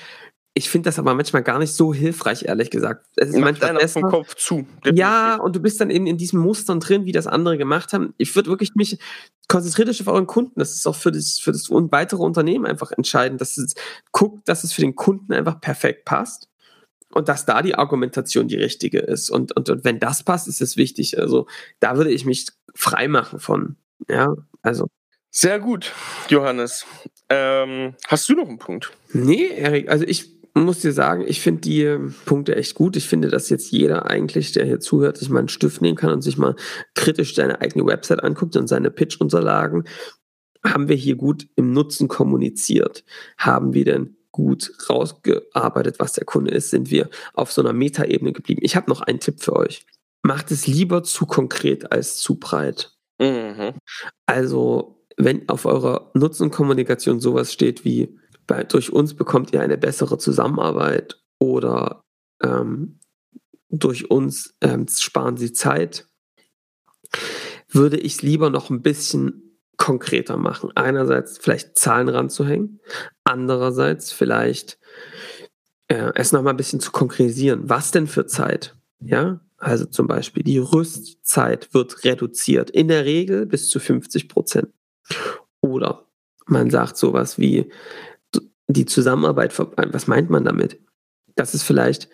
[0.54, 3.06] Ich finde das aber manchmal gar nicht so hilfreich, ehrlich gesagt.
[3.18, 4.00] Es ist Macht manchmal besser.
[4.00, 4.65] vom Kopf zu.
[4.78, 4.98] Definitiv.
[4.98, 8.13] Ja, und du bist dann eben in diesen Mustern drin, wie das andere gemacht haben.
[8.18, 8.98] Ich würde wirklich mich
[9.50, 10.58] konzentriert euch auf euren Kunden.
[10.58, 13.74] Das ist auch für das, für das weitere Unternehmen einfach entscheidend, dass es
[14.13, 16.49] guckt, dass es für den Kunden einfach perfekt passt
[17.13, 19.30] und dass da die Argumentation die richtige ist.
[19.30, 21.19] Und, und, und wenn das passt, ist es wichtig.
[21.19, 21.48] Also
[21.80, 23.76] da würde ich mich frei machen von.
[24.10, 24.88] Ja, also.
[25.32, 25.93] Sehr gut,
[26.30, 26.86] Johannes.
[27.30, 28.91] Ähm, hast du noch einen Punkt?
[29.13, 32.95] Nee, Erik, also ich muss dir sagen, ich finde die ähm, Punkte echt gut.
[32.95, 36.12] Ich finde, dass jetzt jeder eigentlich, der hier zuhört, sich mal einen Stift nehmen kann
[36.12, 36.56] und sich mal
[36.95, 39.84] kritisch seine eigene Website anguckt und seine Pitch-Unterlagen
[40.65, 43.06] haben wir hier gut im Nutzen kommuniziert?
[43.38, 46.70] Haben wir denn gut rausgearbeitet, was der Kunde ist?
[46.70, 48.62] Sind wir auf so einer Metaebene geblieben?
[48.63, 49.86] Ich habe noch einen Tipp für euch.
[50.22, 52.94] Macht es lieber zu konkret als zu breit.
[53.20, 53.74] Mhm.
[54.26, 60.18] Also, wenn auf eurer Nutzenkommunikation sowas steht wie, bei, durch uns bekommt ihr eine bessere
[60.18, 62.04] Zusammenarbeit oder
[62.42, 63.00] ähm,
[63.70, 66.08] durch uns ähm, sparen sie Zeit,
[67.68, 69.49] würde ich es lieber noch ein bisschen
[69.80, 70.72] konkreter machen.
[70.76, 72.80] Einerseits vielleicht Zahlen ranzuhängen,
[73.24, 74.78] andererseits vielleicht
[75.88, 77.68] äh, es nochmal ein bisschen zu konkretisieren.
[77.70, 78.76] Was denn für Zeit?
[79.00, 84.68] Ja, also zum Beispiel die Rüstzeit wird reduziert, in der Regel bis zu 50 Prozent.
[85.62, 86.06] Oder
[86.46, 87.72] man sagt sowas wie
[88.68, 90.80] die Zusammenarbeit, was meint man damit?
[91.36, 92.10] Das ist vielleicht,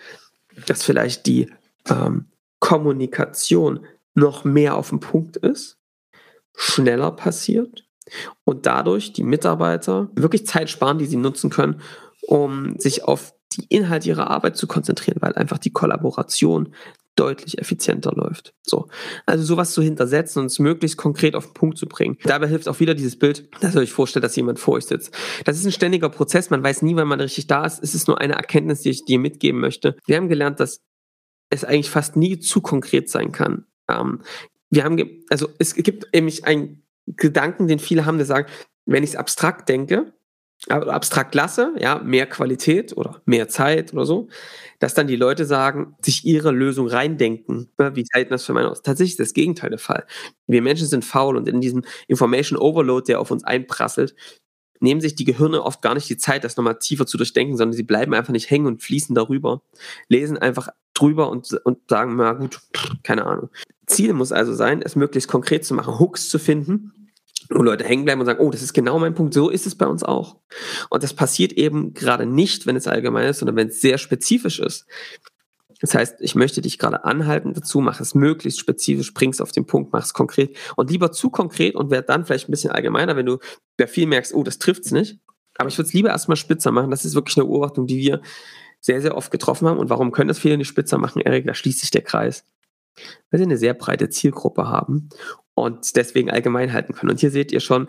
[0.68, 1.52] dass vielleicht die
[1.90, 2.28] ähm,
[2.60, 5.78] Kommunikation noch mehr auf den Punkt ist,
[6.56, 7.86] schneller passiert
[8.44, 11.82] und dadurch die Mitarbeiter wirklich Zeit sparen, die sie nutzen können,
[12.22, 16.74] um sich auf die Inhalte ihrer Arbeit zu konzentrieren, weil einfach die Kollaboration
[17.16, 18.54] deutlich effizienter läuft.
[18.62, 18.90] So.
[19.26, 22.18] Also sowas zu hintersetzen und es möglichst konkret auf den Punkt zu bringen.
[22.24, 25.16] Dabei hilft auch wieder dieses Bild, dass ihr euch vorstellt, dass jemand vor euch sitzt.
[25.46, 26.50] Das ist ein ständiger Prozess.
[26.50, 27.82] Man weiß nie, wann man richtig da ist.
[27.82, 29.96] Es ist nur eine Erkenntnis, die ich dir mitgeben möchte.
[30.06, 30.82] Wir haben gelernt, dass
[31.50, 33.66] es eigentlich fast nie zu konkret sein kann.
[33.90, 34.22] Ähm,
[34.76, 38.48] wir haben, also es gibt nämlich einen Gedanken, den viele haben, der sagen,
[38.86, 40.14] wenn ich es abstrakt denke,
[40.70, 44.30] abstrakt lasse, ja, mehr Qualität oder mehr Zeit oder so,
[44.80, 47.70] dass dann die Leute sagen, sich ihre Lösung reindenken.
[47.78, 48.82] Wie halten das für meine aus?
[48.82, 50.06] Tatsächlich ist das Gegenteil der Fall.
[50.48, 54.16] Wir Menschen sind faul und in diesem Information Overload, der auf uns einprasselt,
[54.80, 57.74] nehmen sich die Gehirne oft gar nicht die Zeit, das nochmal tiefer zu durchdenken, sondern
[57.74, 59.62] sie bleiben einfach nicht hängen und fließen darüber,
[60.10, 62.60] lesen einfach drüber und, und sagen, na gut,
[63.04, 63.50] keine Ahnung.
[63.88, 67.12] Ziel muss also sein, es möglichst konkret zu machen, Hooks zu finden,
[67.50, 69.76] wo Leute hängen bleiben und sagen, oh, das ist genau mein Punkt, so ist es
[69.76, 70.38] bei uns auch.
[70.90, 74.60] Und das passiert eben gerade nicht, wenn es allgemein ist, sondern wenn es sehr spezifisch
[74.60, 74.88] ist.
[75.82, 79.66] Das heißt, ich möchte dich gerade anhalten dazu, mach es möglichst spezifisch, bring's auf den
[79.66, 83.16] Punkt, mach es konkret und lieber zu konkret und werd dann vielleicht ein bisschen allgemeiner,
[83.16, 83.40] wenn du
[83.78, 85.20] bei viel merkst, oh, das trifft's nicht.
[85.58, 86.92] Aber ich würde es lieber erstmal spitzer machen.
[86.92, 88.22] Das ist wirklich eine Beobachtung, die wir
[88.82, 89.80] sehr, sehr oft getroffen haben.
[89.80, 91.46] Und warum können das viele nicht spitzer machen, Erik?
[91.46, 92.46] Da schließt sich der Kreis.
[93.30, 95.10] Weil sie eine sehr breite Zielgruppe haben
[95.54, 97.12] und deswegen allgemein halten können.
[97.12, 97.88] Und hier seht ihr schon,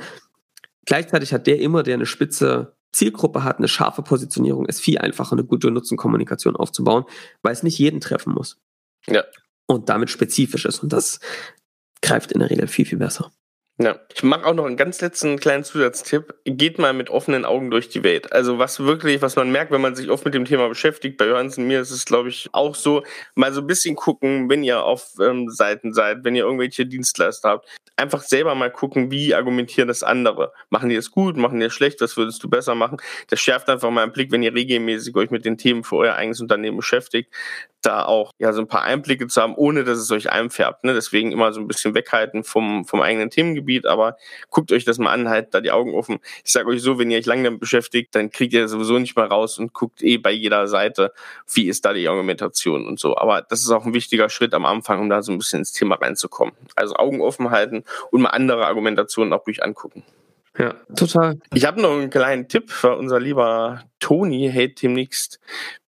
[0.85, 5.33] gleichzeitig hat der immer, der eine spitze Zielgruppe hat, eine scharfe Positionierung, ist viel einfacher,
[5.33, 7.05] eine gute Nutzenkommunikation aufzubauen,
[7.43, 8.59] weil es nicht jeden treffen muss.
[9.07, 9.25] Ja.
[9.67, 10.83] Und damit spezifisch ist.
[10.83, 11.21] Und das
[12.01, 13.33] greift in der Regel viel, viel besser.
[13.79, 16.33] Ja, ich mache auch noch einen ganz letzten kleinen Zusatztipp.
[16.45, 18.33] Geht mal mit offenen Augen durch die Welt.
[18.33, 21.27] Also was wirklich, was man merkt, wenn man sich oft mit dem Thema beschäftigt, bei
[21.27, 23.03] Johannes und mir ist es, glaube ich, auch so,
[23.35, 27.51] mal so ein bisschen gucken, wenn ihr auf ähm, Seiten seid, wenn ihr irgendwelche Dienstleister
[27.51, 30.53] habt, einfach selber mal gucken, wie argumentieren das andere.
[30.71, 32.97] Machen die es gut, machen die es schlecht, was würdest du besser machen?
[33.29, 36.15] Das schärft einfach mal einen Blick, wenn ihr regelmäßig euch mit den Themen für euer
[36.15, 37.31] eigenes Unternehmen beschäftigt
[37.83, 40.85] da auch ja so ein paar Einblicke zu haben, ohne dass es euch einfärbt.
[40.85, 40.95] Ne?
[40.95, 44.17] Deswegen immer so ein bisschen weghalten vom, vom eigenen Themengebiet, aber
[44.51, 46.19] guckt euch das mal an, halt da die Augen offen.
[46.45, 49.17] Ich sage euch so, wenn ihr euch lange damit beschäftigt, dann kriegt ihr sowieso nicht
[49.17, 51.13] mal raus und guckt eh bei jeder Seite,
[51.53, 53.17] wie ist da die Argumentation und so.
[53.17, 55.73] Aber das ist auch ein wichtiger Schritt am Anfang, um da so ein bisschen ins
[55.73, 56.55] Thema reinzukommen.
[56.75, 60.05] Also Augen offen halten und mal andere Argumentationen auch durch angucken.
[60.59, 61.39] Ja, total.
[61.53, 65.39] Ich habe noch einen kleinen Tipp für unser lieber Toni hält demnächst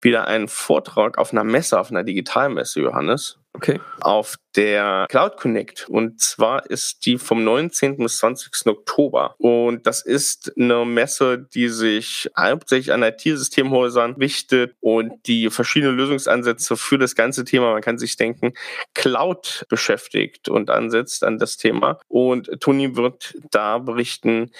[0.01, 3.39] wieder einen Vortrag auf einer Messe, auf einer Digitalmesse, Johannes.
[3.57, 3.81] Okay.
[4.01, 5.89] Auf der Cloud Connect.
[5.89, 7.97] Und zwar ist die vom 19.
[7.97, 8.67] bis 20.
[8.67, 9.35] Oktober.
[9.39, 16.77] Und das ist eine Messe, die sich hauptsächlich an IT-Systemhäusern wichtet und die verschiedene Lösungsansätze
[16.77, 18.53] für das ganze Thema, man kann sich denken,
[18.95, 21.99] Cloud beschäftigt und ansetzt an das Thema.
[22.09, 24.51] Und Toni wird da berichten,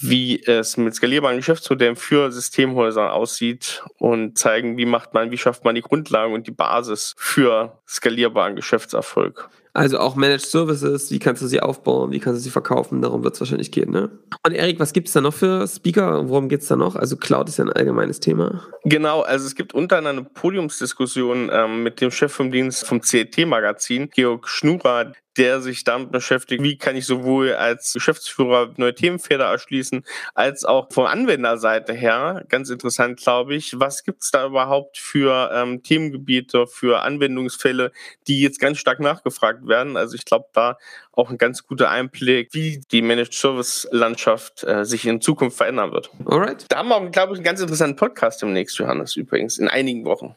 [0.00, 5.64] wie es mit skalierbaren Geschäftsmodellen für Systemhäuser aussieht und zeigen, wie macht man, wie schafft
[5.64, 9.50] man die Grundlagen und die Basis für skalierbaren Geschäftserfolg.
[9.72, 13.22] Also auch Managed Services, wie kannst du sie aufbauen, wie kannst du sie verkaufen, darum
[13.22, 14.10] wird es wahrscheinlich gehen, ne?
[14.44, 16.28] Und Erik, was gibt es da noch für Speaker?
[16.28, 16.96] Worum geht es da noch?
[16.96, 18.62] Also Cloud ist ja ein allgemeines Thema.
[18.84, 23.02] Genau, also es gibt unter anderem eine Podiumsdiskussion ähm, mit dem Chef vom Dienst vom
[23.02, 29.46] CET-Magazin, Georg Schnurer, der sich damit beschäftigt, wie kann ich sowohl als Geschäftsführer neue Themenfelder
[29.46, 30.04] erschließen,
[30.34, 35.50] als auch von Anwenderseite her, ganz interessant, glaube ich, was gibt es da überhaupt für
[35.54, 37.92] ähm, Themengebiete, für Anwendungsfälle,
[38.26, 39.96] die jetzt ganz stark nachgefragt werden.
[39.96, 40.76] Also ich glaube, da
[41.12, 45.92] auch ein ganz guter Einblick, wie die Managed Service Landschaft äh, sich in Zukunft verändern
[45.92, 46.10] wird.
[46.24, 46.66] Alright.
[46.68, 50.36] Da haben wir, glaube ich, einen ganz interessanten Podcast demnächst, Johannes, übrigens, in einigen Wochen.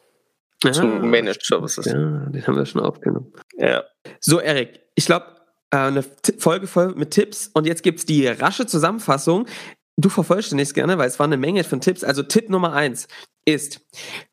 [0.64, 1.86] Ah, zu Managed Services.
[1.86, 3.32] Ja, den haben wir schon aufgenommen.
[3.56, 3.84] Ja.
[4.20, 5.26] So, Erik, ich glaube,
[5.70, 6.04] äh, eine
[6.38, 9.46] Folge voll mit Tipps und jetzt gibt's die rasche Zusammenfassung.
[9.96, 12.02] Du vervollständigst gerne, weil es war eine Menge von Tipps.
[12.02, 13.08] Also Tipp Nummer eins
[13.44, 13.80] ist,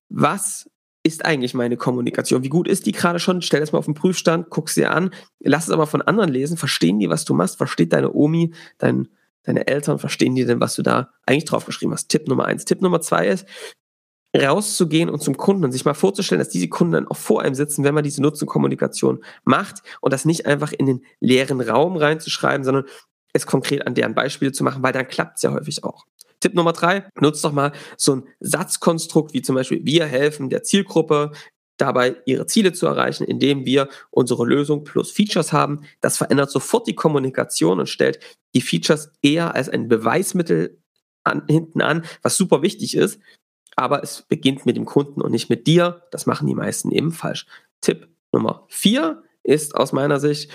[0.10, 0.69] was
[1.04, 2.44] ist eigentlich meine Kommunikation?
[2.44, 3.42] Wie gut ist die gerade schon?
[3.42, 6.58] Stell das mal auf den Prüfstand, guck sie an, lass es aber von anderen lesen.
[6.58, 7.58] Verstehen die, was du machst?
[7.58, 9.08] Versteht deine Omi, dein,
[9.44, 12.10] deine Eltern, verstehen die denn, was du da eigentlich draufgeschrieben hast?
[12.10, 12.66] Tipp Nummer eins.
[12.66, 13.46] Tipp Nummer zwei ist,
[14.36, 17.56] rauszugehen und zum Kunden und sich mal vorzustellen, dass diese Kunden dann auch vor einem
[17.56, 22.64] sitzen, wenn man diese Nutzenkommunikation macht und das nicht einfach in den leeren Raum reinzuschreiben,
[22.64, 22.86] sondern
[23.34, 26.06] es konkret an deren Beispiele zu machen, weil dann klappt es ja häufig auch.
[26.41, 30.63] Tipp Nummer drei, nutzt doch mal so ein Satzkonstrukt wie zum Beispiel wir helfen der
[30.63, 31.32] Zielgruppe
[31.77, 35.82] dabei, ihre Ziele zu erreichen, indem wir unsere Lösung plus Features haben.
[35.99, 38.19] Das verändert sofort die Kommunikation und stellt
[38.54, 40.80] die Features eher als ein Beweismittel
[41.23, 43.19] an, hinten an, was super wichtig ist.
[43.75, 46.04] Aber es beginnt mit dem Kunden und nicht mit dir.
[46.12, 47.47] Das machen die meisten eben falsch.
[47.82, 50.51] Tipp Nummer vier ist aus meiner Sicht,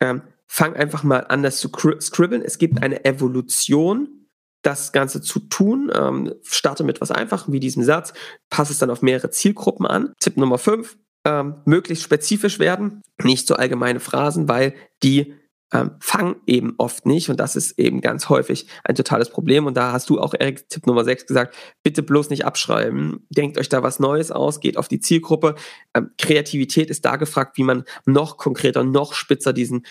[0.00, 2.42] ähm, fang einfach mal an, das zu scribbeln.
[2.42, 4.25] Es gibt eine Evolution
[4.66, 5.90] das Ganze zu tun.
[5.94, 8.12] Ähm, starte mit was Einfachem wie diesem Satz,
[8.50, 10.12] passe es dann auf mehrere Zielgruppen an.
[10.20, 15.34] Tipp Nummer 5, ähm, möglichst spezifisch werden, nicht so allgemeine Phrasen, weil die
[15.72, 19.76] ähm, fangen eben oft nicht und das ist eben ganz häufig ein totales Problem und
[19.76, 23.68] da hast du auch Erik Tipp Nummer 6 gesagt, bitte bloß nicht abschreiben, denkt euch
[23.68, 25.56] da was Neues aus, geht auf die Zielgruppe,
[25.94, 29.84] ähm, Kreativität ist da gefragt, wie man noch konkreter, noch spitzer diesen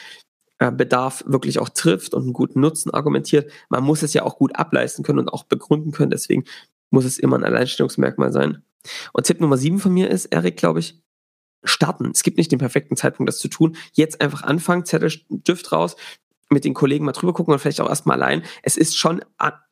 [0.57, 3.51] Bedarf wirklich auch trifft und einen guten Nutzen argumentiert.
[3.69, 6.11] Man muss es ja auch gut ableisten können und auch begründen können.
[6.11, 6.45] Deswegen
[6.91, 8.63] muss es immer ein Alleinstellungsmerkmal sein.
[9.11, 11.01] Und Tipp Nummer sieben von mir ist, Erik, glaube ich,
[11.63, 12.11] starten.
[12.13, 13.75] Es gibt nicht den perfekten Zeitpunkt, das zu tun.
[13.93, 15.95] Jetzt einfach anfangen, Zettel, Stift raus,
[16.49, 18.43] mit den Kollegen mal drüber gucken und vielleicht auch erstmal allein.
[18.61, 19.21] Es ist schon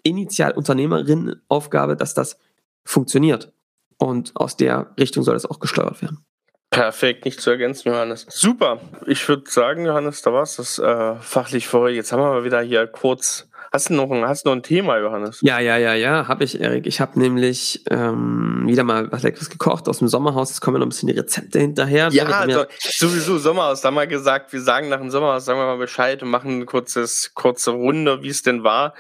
[0.02, 2.38] initial Unternehmerinnenaufgabe, dass das
[2.84, 3.54] funktioniert.
[3.98, 6.26] Und aus der Richtung soll es auch gesteuert werden.
[6.74, 8.26] Perfekt, nicht zu ergänzen, Johannes.
[8.30, 8.80] Super.
[9.06, 11.96] Ich würde sagen, Johannes, da war es das äh, fachlich für heute.
[11.96, 13.48] Jetzt haben wir mal wieder hier kurz.
[13.72, 15.40] Hast du noch ein, hast du noch ein Thema, Johannes?
[15.42, 16.88] Ja, ja, ja, ja, habe ich, Erik.
[16.88, 20.50] Ich habe nämlich ähm, wieder mal was Leckeres gekocht aus dem Sommerhaus.
[20.50, 22.10] Jetzt kommen noch ein bisschen die Rezepte hinterher.
[22.12, 23.82] Ja, also, sowieso Sommerhaus.
[23.82, 26.56] Da haben wir gesagt, wir sagen nach dem Sommerhaus, sagen wir mal Bescheid und machen
[26.56, 28.96] eine kurzes, kurze Runde, wie es denn war.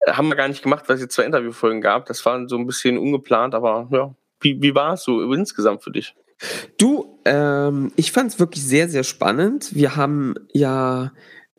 [0.00, 2.06] Äh, haben wir gar nicht gemacht, weil es jetzt zwei Interviewfolgen gab.
[2.06, 4.14] Das war so ein bisschen ungeplant, aber ja.
[4.40, 6.14] Wie, wie war es so insgesamt für dich?
[6.76, 9.74] Du, ähm, ich fand es wirklich sehr, sehr spannend.
[9.74, 11.12] Wir haben ja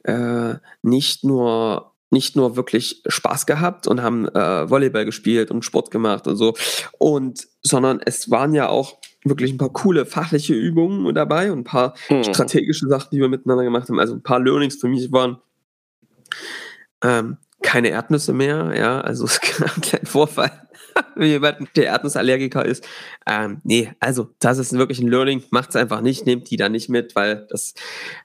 [0.04, 5.92] äh, nicht nur nicht nur wirklich Spaß gehabt und haben äh, Volleyball gespielt und Sport
[5.92, 6.56] gemacht und so
[6.98, 11.64] und sondern es waren ja auch wirklich ein paar coole fachliche Übungen dabei und ein
[11.66, 12.24] paar hm.
[12.24, 14.00] strategische Sachen, die wir miteinander gemacht haben.
[14.00, 15.38] Also ein paar Learnings für mich waren
[17.04, 20.69] ähm, keine Erdnüsse mehr, ja, also es gab einen kleinen Vorfall
[21.16, 22.88] wenn jemand der Erdnussallergiker ist.
[23.28, 25.44] Ähm, nee, also das ist wirklich ein Learning.
[25.52, 27.74] Macht es einfach nicht, nehmt die da nicht mit, weil das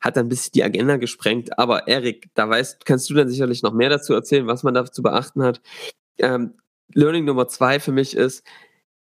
[0.00, 1.58] hat dann ein bisschen die Agenda gesprengt.
[1.58, 4.84] Aber Erik, da weißt, kannst du dann sicherlich noch mehr dazu erzählen, was man da
[4.84, 5.60] zu beachten hat.
[6.18, 6.54] Ähm,
[6.92, 8.44] Learning Nummer zwei für mich ist,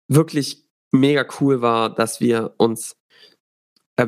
[0.09, 2.96] wirklich mega cool war, dass wir uns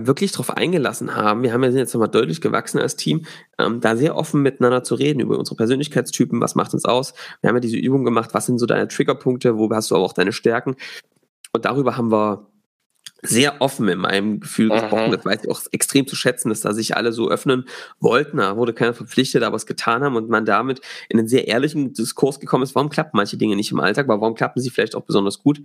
[0.07, 3.25] wirklich darauf eingelassen haben, wir haben ja jetzt nochmal deutlich gewachsen als Team,
[3.59, 7.15] ähm, da sehr offen miteinander zu reden über unsere Persönlichkeitstypen, was macht uns aus.
[7.41, 10.05] Wir haben ja diese Übung gemacht, was sind so deine Triggerpunkte, wo hast du aber
[10.05, 10.77] auch deine Stärken.
[11.53, 12.47] Und darüber haben wir
[13.23, 14.73] sehr offen in meinem Gefühl mhm.
[14.73, 15.13] gesprochen.
[15.13, 17.67] Das weiß ich auch extrem zu schätzen, dass da sich alle so öffnen
[18.01, 18.39] wollten.
[18.39, 21.93] Da wurde keiner verpflichtet, aber es getan haben und man damit in einen sehr ehrlichen
[21.93, 22.75] Diskurs gekommen ist.
[22.75, 25.63] Warum klappen manche Dinge nicht im Alltag, aber warum klappen sie vielleicht auch besonders gut?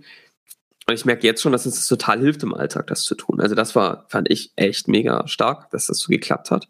[0.88, 3.42] Und ich merke jetzt schon, dass es total hilft im Alltag, das zu tun.
[3.42, 6.68] Also das war, fand ich echt mega stark, dass das so geklappt hat.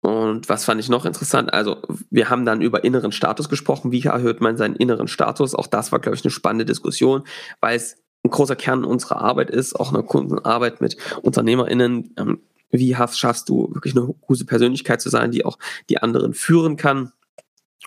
[0.00, 1.52] Und was fand ich noch interessant?
[1.52, 1.80] Also,
[2.10, 3.92] wir haben dann über inneren Status gesprochen.
[3.92, 5.54] Wie erhöht man seinen inneren Status?
[5.54, 7.22] Auch das war, glaube ich, eine spannende Diskussion,
[7.60, 12.14] weil es ein großer Kern unserer Arbeit ist, auch eine Kundenarbeit mit UnternehmerInnen.
[12.18, 15.58] Ähm, wie schaffst du wirklich eine gute Persönlichkeit zu sein, die auch
[15.88, 17.12] die anderen führen kann?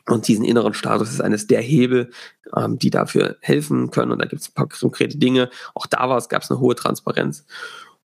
[0.08, 2.12] Und diesen inneren Status ist eines der Hebel,
[2.56, 4.12] ähm, die dafür helfen können.
[4.12, 5.50] Und da gibt es ein paar konkrete Dinge.
[5.74, 7.46] Auch da war es, gab es eine hohe Transparenz.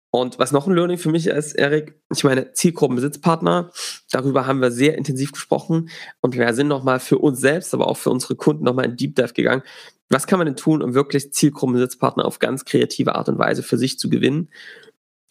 [0.09, 3.71] Und was noch ein Learning für mich ist, Erik, ich meine, Zielgruppenbesitzpartner,
[4.09, 5.89] darüber haben wir sehr intensiv gesprochen
[6.21, 9.15] und wir sind nochmal für uns selbst, aber auch für unsere Kunden nochmal in Deep
[9.15, 9.63] Dive gegangen.
[10.09, 13.77] Was kann man denn tun, um wirklich Zielgruppenbesitzpartner auf ganz kreative Art und Weise für
[13.77, 14.49] sich zu gewinnen?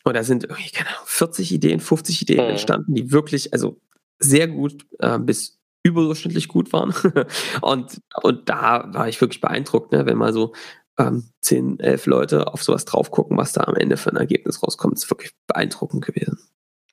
[0.05, 2.51] Und da sind, keine Ahnung, 40 Ideen, 50 Ideen mhm.
[2.51, 3.81] entstanden, die wirklich, also
[4.19, 5.56] sehr gut äh, bis
[5.87, 6.95] überdurchschnittlich gut waren.
[7.63, 10.53] und, und da war ich wirklich beeindruckt, ne, wenn mal so
[10.99, 14.63] ähm, 10, 11 Leute auf sowas drauf gucken, was da am Ende für ein Ergebnis
[14.63, 16.39] rauskommt, ist wirklich beeindruckend gewesen.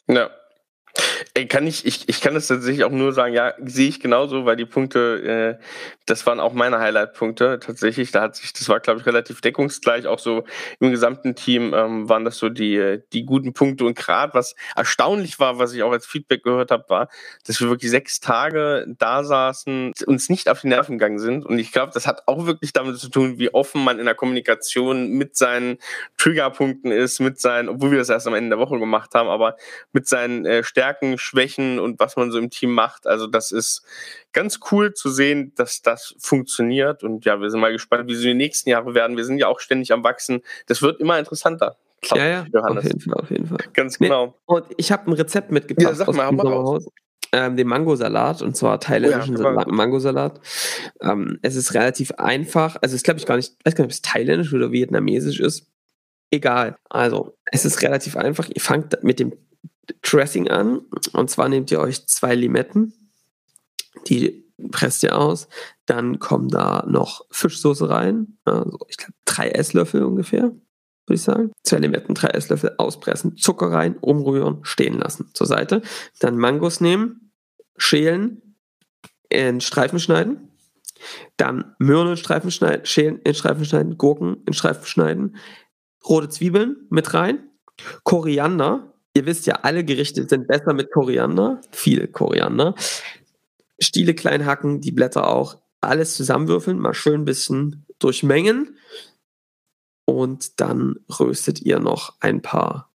[0.07, 0.29] Ja.
[1.33, 4.45] Ey, kann ich, ich, ich kann das tatsächlich auch nur sagen, ja, sehe ich genauso,
[4.45, 5.63] weil die Punkte, äh,
[6.05, 8.11] das waren auch meine Highlight-Punkte tatsächlich.
[8.11, 10.05] Da hat sich, das war, glaube ich, relativ deckungsgleich.
[10.05, 10.43] Auch so
[10.79, 13.85] im gesamten Team ähm, waren das so die, die guten Punkte.
[13.85, 17.09] Und gerade was erstaunlich war, was ich auch als Feedback gehört habe, war,
[17.47, 21.43] dass wir wirklich sechs Tage da saßen, uns nicht auf die Nerven gegangen sind.
[21.43, 24.15] Und ich glaube, das hat auch wirklich damit zu tun, wie offen man in der
[24.15, 25.79] Kommunikation mit seinen
[26.17, 29.55] Triggerpunkten ist, mit seinen, obwohl wir das erst am Ende der Woche gemacht haben, aber
[29.91, 30.82] mit seinen äh, Stärken,
[31.17, 33.07] Schwächen und was man so im Team macht.
[33.07, 33.83] Also das ist
[34.31, 37.03] ganz cool zu sehen, dass das funktioniert.
[37.03, 39.17] Und ja, wir sind mal gespannt, wie sie die nächsten Jahre werden.
[39.17, 40.41] Wir sind ja auch ständig am Wachsen.
[40.67, 41.77] Das wird immer interessanter.
[42.01, 42.77] Glaub, ja, ja, Johannes.
[42.77, 43.57] auf jeden Fall, auf jeden Fall.
[43.73, 44.25] Ganz genau.
[44.25, 46.87] Nee, und ich habe ein Rezept mitgebracht ja, sag mal, aus Sommerhaus.
[47.31, 50.39] Ähm, den Mangosalat und zwar thailändischen oh ja, Mangosalat.
[51.01, 53.91] Ähm, es ist relativ einfach, also es glaube ich gar nicht, ich weiß gar nicht,
[53.91, 55.67] ob es thailändisch oder vietnamesisch ist.
[56.33, 56.77] Egal.
[56.89, 58.49] Also, es ist relativ einfach.
[58.49, 59.33] Ihr fangt mit dem
[60.01, 60.79] Dressing an.
[61.13, 62.93] Und zwar nehmt ihr euch zwei Limetten,
[64.07, 65.47] die presst ihr aus.
[65.85, 68.37] Dann kommen da noch Fischsoße rein.
[68.45, 71.51] Also ich glaube drei Esslöffel ungefähr, würde ich sagen.
[71.63, 75.81] Zwei Limetten, drei Esslöffel auspressen, Zucker rein, umrühren, stehen lassen zur Seite.
[76.19, 77.31] Dann Mangos nehmen,
[77.77, 78.55] schälen,
[79.29, 80.49] in Streifen schneiden.
[81.35, 85.35] Dann Möhren in Streifen schneiden, schälen in Streifen schneiden, Gurken in Streifen schneiden,
[86.07, 87.49] rote Zwiebeln mit rein,
[88.03, 91.61] Koriander Ihr wisst ja, alle Gerichte sind besser mit Koriander.
[91.71, 92.73] Viel Koriander.
[93.79, 95.59] Stiele klein hacken, die Blätter auch.
[95.81, 98.77] Alles zusammenwürfeln, mal schön ein bisschen durchmengen.
[100.05, 102.91] Und dann röstet ihr noch ein paar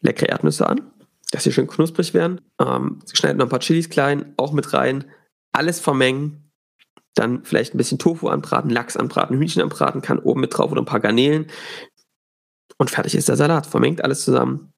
[0.00, 0.90] leckere Erdnüsse an,
[1.30, 2.40] dass sie schön knusprig werden.
[2.58, 5.04] Ähm, schneidet noch ein paar Chilis klein, auch mit rein.
[5.52, 6.50] Alles vermengen.
[7.14, 10.80] Dann vielleicht ein bisschen Tofu anbraten, Lachs anbraten, Hühnchen anbraten, kann oben mit drauf oder
[10.80, 11.48] ein paar Garnelen.
[12.78, 13.66] Und fertig ist der Salat.
[13.66, 14.72] Vermengt alles zusammen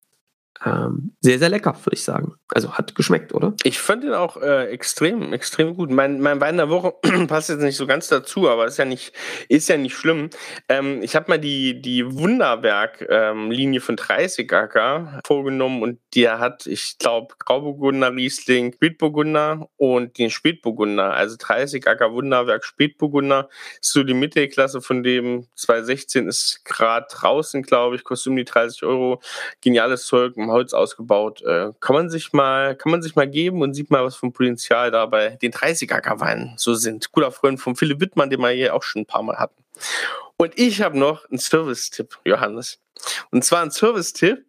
[0.64, 2.34] ähm, sehr, sehr lecker, würde ich sagen.
[2.54, 3.54] Also hat geschmeckt, oder?
[3.64, 5.90] Ich fand den auch äh, extrem, extrem gut.
[5.90, 6.94] Mein, mein Wein der Woche
[7.28, 9.12] passt jetzt nicht so ganz dazu, aber ist ja nicht,
[9.48, 10.30] ist ja nicht schlimm.
[10.68, 16.66] Ähm, ich habe mal die, die Wunderwerk-Linie ähm, von 30 Acker vorgenommen und der hat,
[16.66, 21.14] ich glaube, Grauburgunder, Riesling, Spätburgunder und den Spätburgunder.
[21.14, 23.48] Also 30 Acker Wunderwerk Spätburgunder
[23.80, 28.44] ist so die Mittelklasse von dem 2016 ist gerade draußen, glaube ich, kostet um die
[28.44, 29.20] 30 Euro.
[29.60, 31.42] Geniales Zeug, Holz ausgebaut.
[31.42, 34.32] Äh, kann man sich mal kann man sich mal geben und sieht mal, was vom
[34.32, 37.12] Potenzial da bei den 30er-Weinen so sind.
[37.12, 39.62] Guter Freund von Philipp Wittmann, den wir hier auch schon ein paar Mal hatten.
[40.36, 42.80] Und ich habe noch einen Service-Tipp, Johannes.
[43.30, 44.44] Und zwar ein Service-Tipp,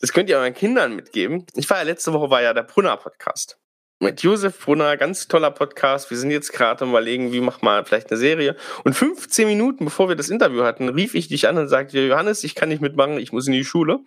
[0.00, 1.46] das könnt ihr euren Kindern mitgeben.
[1.54, 3.58] Ich war ja letzte Woche war ja der Brunner-Podcast
[3.98, 6.10] mit Josef Brunner, ganz toller Podcast.
[6.10, 8.54] Wir sind jetzt gerade am überlegen, wie macht man vielleicht eine Serie.
[8.84, 12.44] Und 15 Minuten bevor wir das Interview hatten, rief ich dich an und sagte, Johannes,
[12.44, 14.00] ich kann nicht mitmachen, ich muss in die Schule.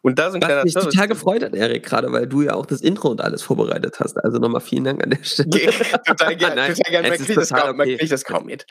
[0.00, 0.94] Und da sind kleiner mich Service.
[0.94, 4.16] total gefreut hat, Erik, gerade weil du ja auch das Intro und alles vorbereitet hast.
[4.16, 5.50] Also nochmal vielen Dank an der Stelle.
[6.06, 7.08] total gerne, total gerne.
[7.08, 8.06] Man, kriegt das, kaum, okay.
[8.06, 8.64] das kaum mit.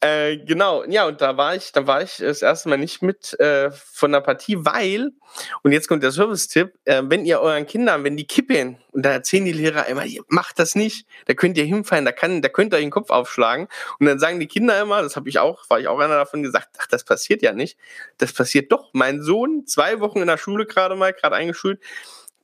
[0.00, 3.38] Äh, genau, ja, und da war ich, da war ich das erste Mal nicht mit
[3.40, 5.10] äh, von der Partie, weil,
[5.64, 9.10] und jetzt kommt der Service-Tipp, äh, wenn ihr euren Kindern, wenn die kippen, und da
[9.10, 12.72] erzählen die Lehrer immer, macht das nicht, da könnt ihr hinfallen, da, kann, da könnt
[12.72, 13.66] ihr euch den Kopf aufschlagen.
[13.98, 16.44] Und dann sagen die Kinder immer, das habe ich auch, war ich auch einer davon
[16.44, 17.76] gesagt, ach, das passiert ja nicht.
[18.18, 18.90] Das passiert doch.
[18.92, 21.80] Mein Sohn, zwei Wochen in der Schule gerade mal, gerade eingeschult,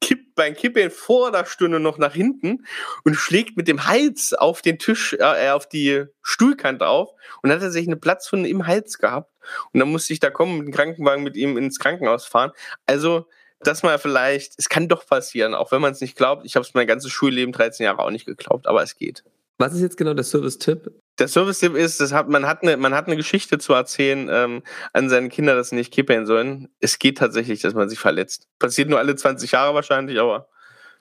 [0.01, 2.67] kippt beim Kippeln vor der Stunde noch nach hinten
[3.05, 7.11] und schlägt mit dem Hals auf den Tisch, äh, auf die Stuhlkante auf
[7.43, 9.33] und hat er sich eine Platzwunde im Hals gehabt.
[9.73, 12.51] Und dann musste ich da kommen mit dem Krankenwagen mit ihm ins Krankenhaus fahren.
[12.87, 13.27] Also,
[13.63, 16.45] dass man vielleicht, es kann doch passieren, auch wenn man es nicht glaubt.
[16.45, 19.25] Ich habe es mein ganzes Schulleben, 13 Jahre auch nicht geglaubt, aber es geht.
[19.59, 20.91] Was ist jetzt genau der Service-Tipp?
[21.19, 24.63] Der Service-Tipp ist, das hat, man, hat eine, man hat eine Geschichte zu erzählen ähm,
[24.95, 26.69] an seine Kinder, dass sie nicht kippeln sollen.
[26.81, 28.49] Es geht tatsächlich, dass man sich verletzt.
[28.59, 30.49] Passiert nur alle 20 Jahre wahrscheinlich, aber.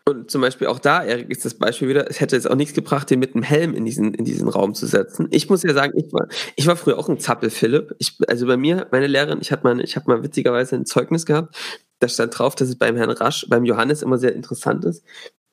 [0.06, 2.74] Und zum Beispiel auch da, Erik, ist das Beispiel wieder, es hätte jetzt auch nichts
[2.74, 5.28] gebracht, den mit einem Helm in diesen, in diesen Raum zu setzen.
[5.32, 7.96] Ich muss ja sagen, ich war, ich war früher auch ein Zappel, Philipp.
[8.00, 11.56] Ich, also bei mir, meine Lehrerin, ich mal, ich habe mal witzigerweise ein Zeugnis gehabt,
[12.00, 15.04] da stand drauf, dass es beim Herrn Rasch, beim Johannes immer sehr interessant ist,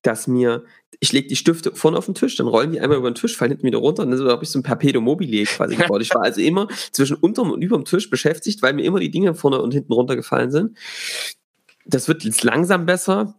[0.02, 0.64] dass mir,
[1.00, 3.37] ich lege die Stifte vorne auf den Tisch, dann rollen die einmal über den Tisch,
[3.37, 6.02] fallen hinten wieder runter und dann habe ich so ein Perpetuum mobile quasi gebaut.
[6.02, 9.35] Ich war also immer zwischen unterm und überm Tisch beschäftigt, weil mir immer die Dinge
[9.35, 10.78] vorne und hinten runtergefallen sind.
[11.85, 13.35] Das wird jetzt langsam besser,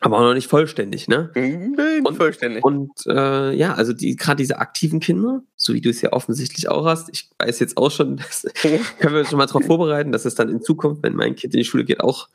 [0.00, 1.30] aber auch noch nicht vollständig, ne?
[1.34, 2.62] Nein, und, vollständig.
[2.62, 6.68] Und äh, ja, also die, gerade diese aktiven Kinder, so wie du es ja offensichtlich
[6.68, 8.46] auch hast, ich weiß jetzt auch schon, das
[9.00, 11.54] können wir uns schon mal darauf vorbereiten, dass es dann in Zukunft, wenn mein Kind
[11.54, 12.28] in die Schule geht, auch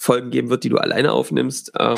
[0.00, 1.96] Folgen geben wird, die du alleine aufnimmst, ähm,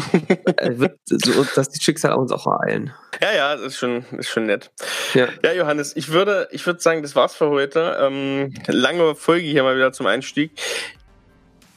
[0.56, 2.94] äh, wird so, dass die Schicksal uns auch ereilen.
[3.20, 4.70] Ja, ja, das ist schon, ist schon nett.
[5.12, 5.28] Ja.
[5.44, 7.98] ja, Johannes, ich würde, ich würde sagen, das war's für heute.
[8.00, 10.52] Ähm, lange Folge hier mal wieder zum Einstieg.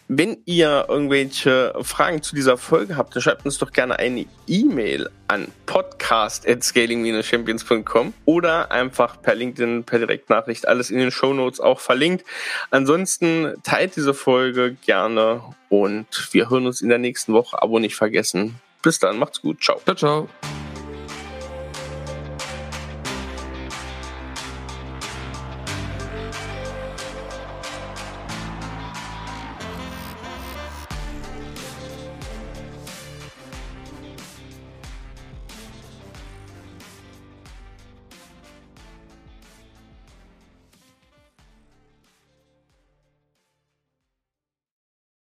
[0.08, 5.10] Wenn ihr irgendwelche Fragen zu dieser Folge habt, dann schreibt uns doch gerne eine E-Mail
[5.28, 12.24] an podcast.scaling-champions.com oder einfach per LinkedIn, per Direktnachricht, alles in den Show Notes auch verlinkt.
[12.70, 17.60] Ansonsten teilt diese Folge gerne und wir hören uns in der nächsten Woche.
[17.62, 18.60] Abo nicht vergessen.
[18.84, 19.64] Bis dann, macht's gut.
[19.64, 19.82] Ciao.
[19.86, 20.30] Ciao, ciao.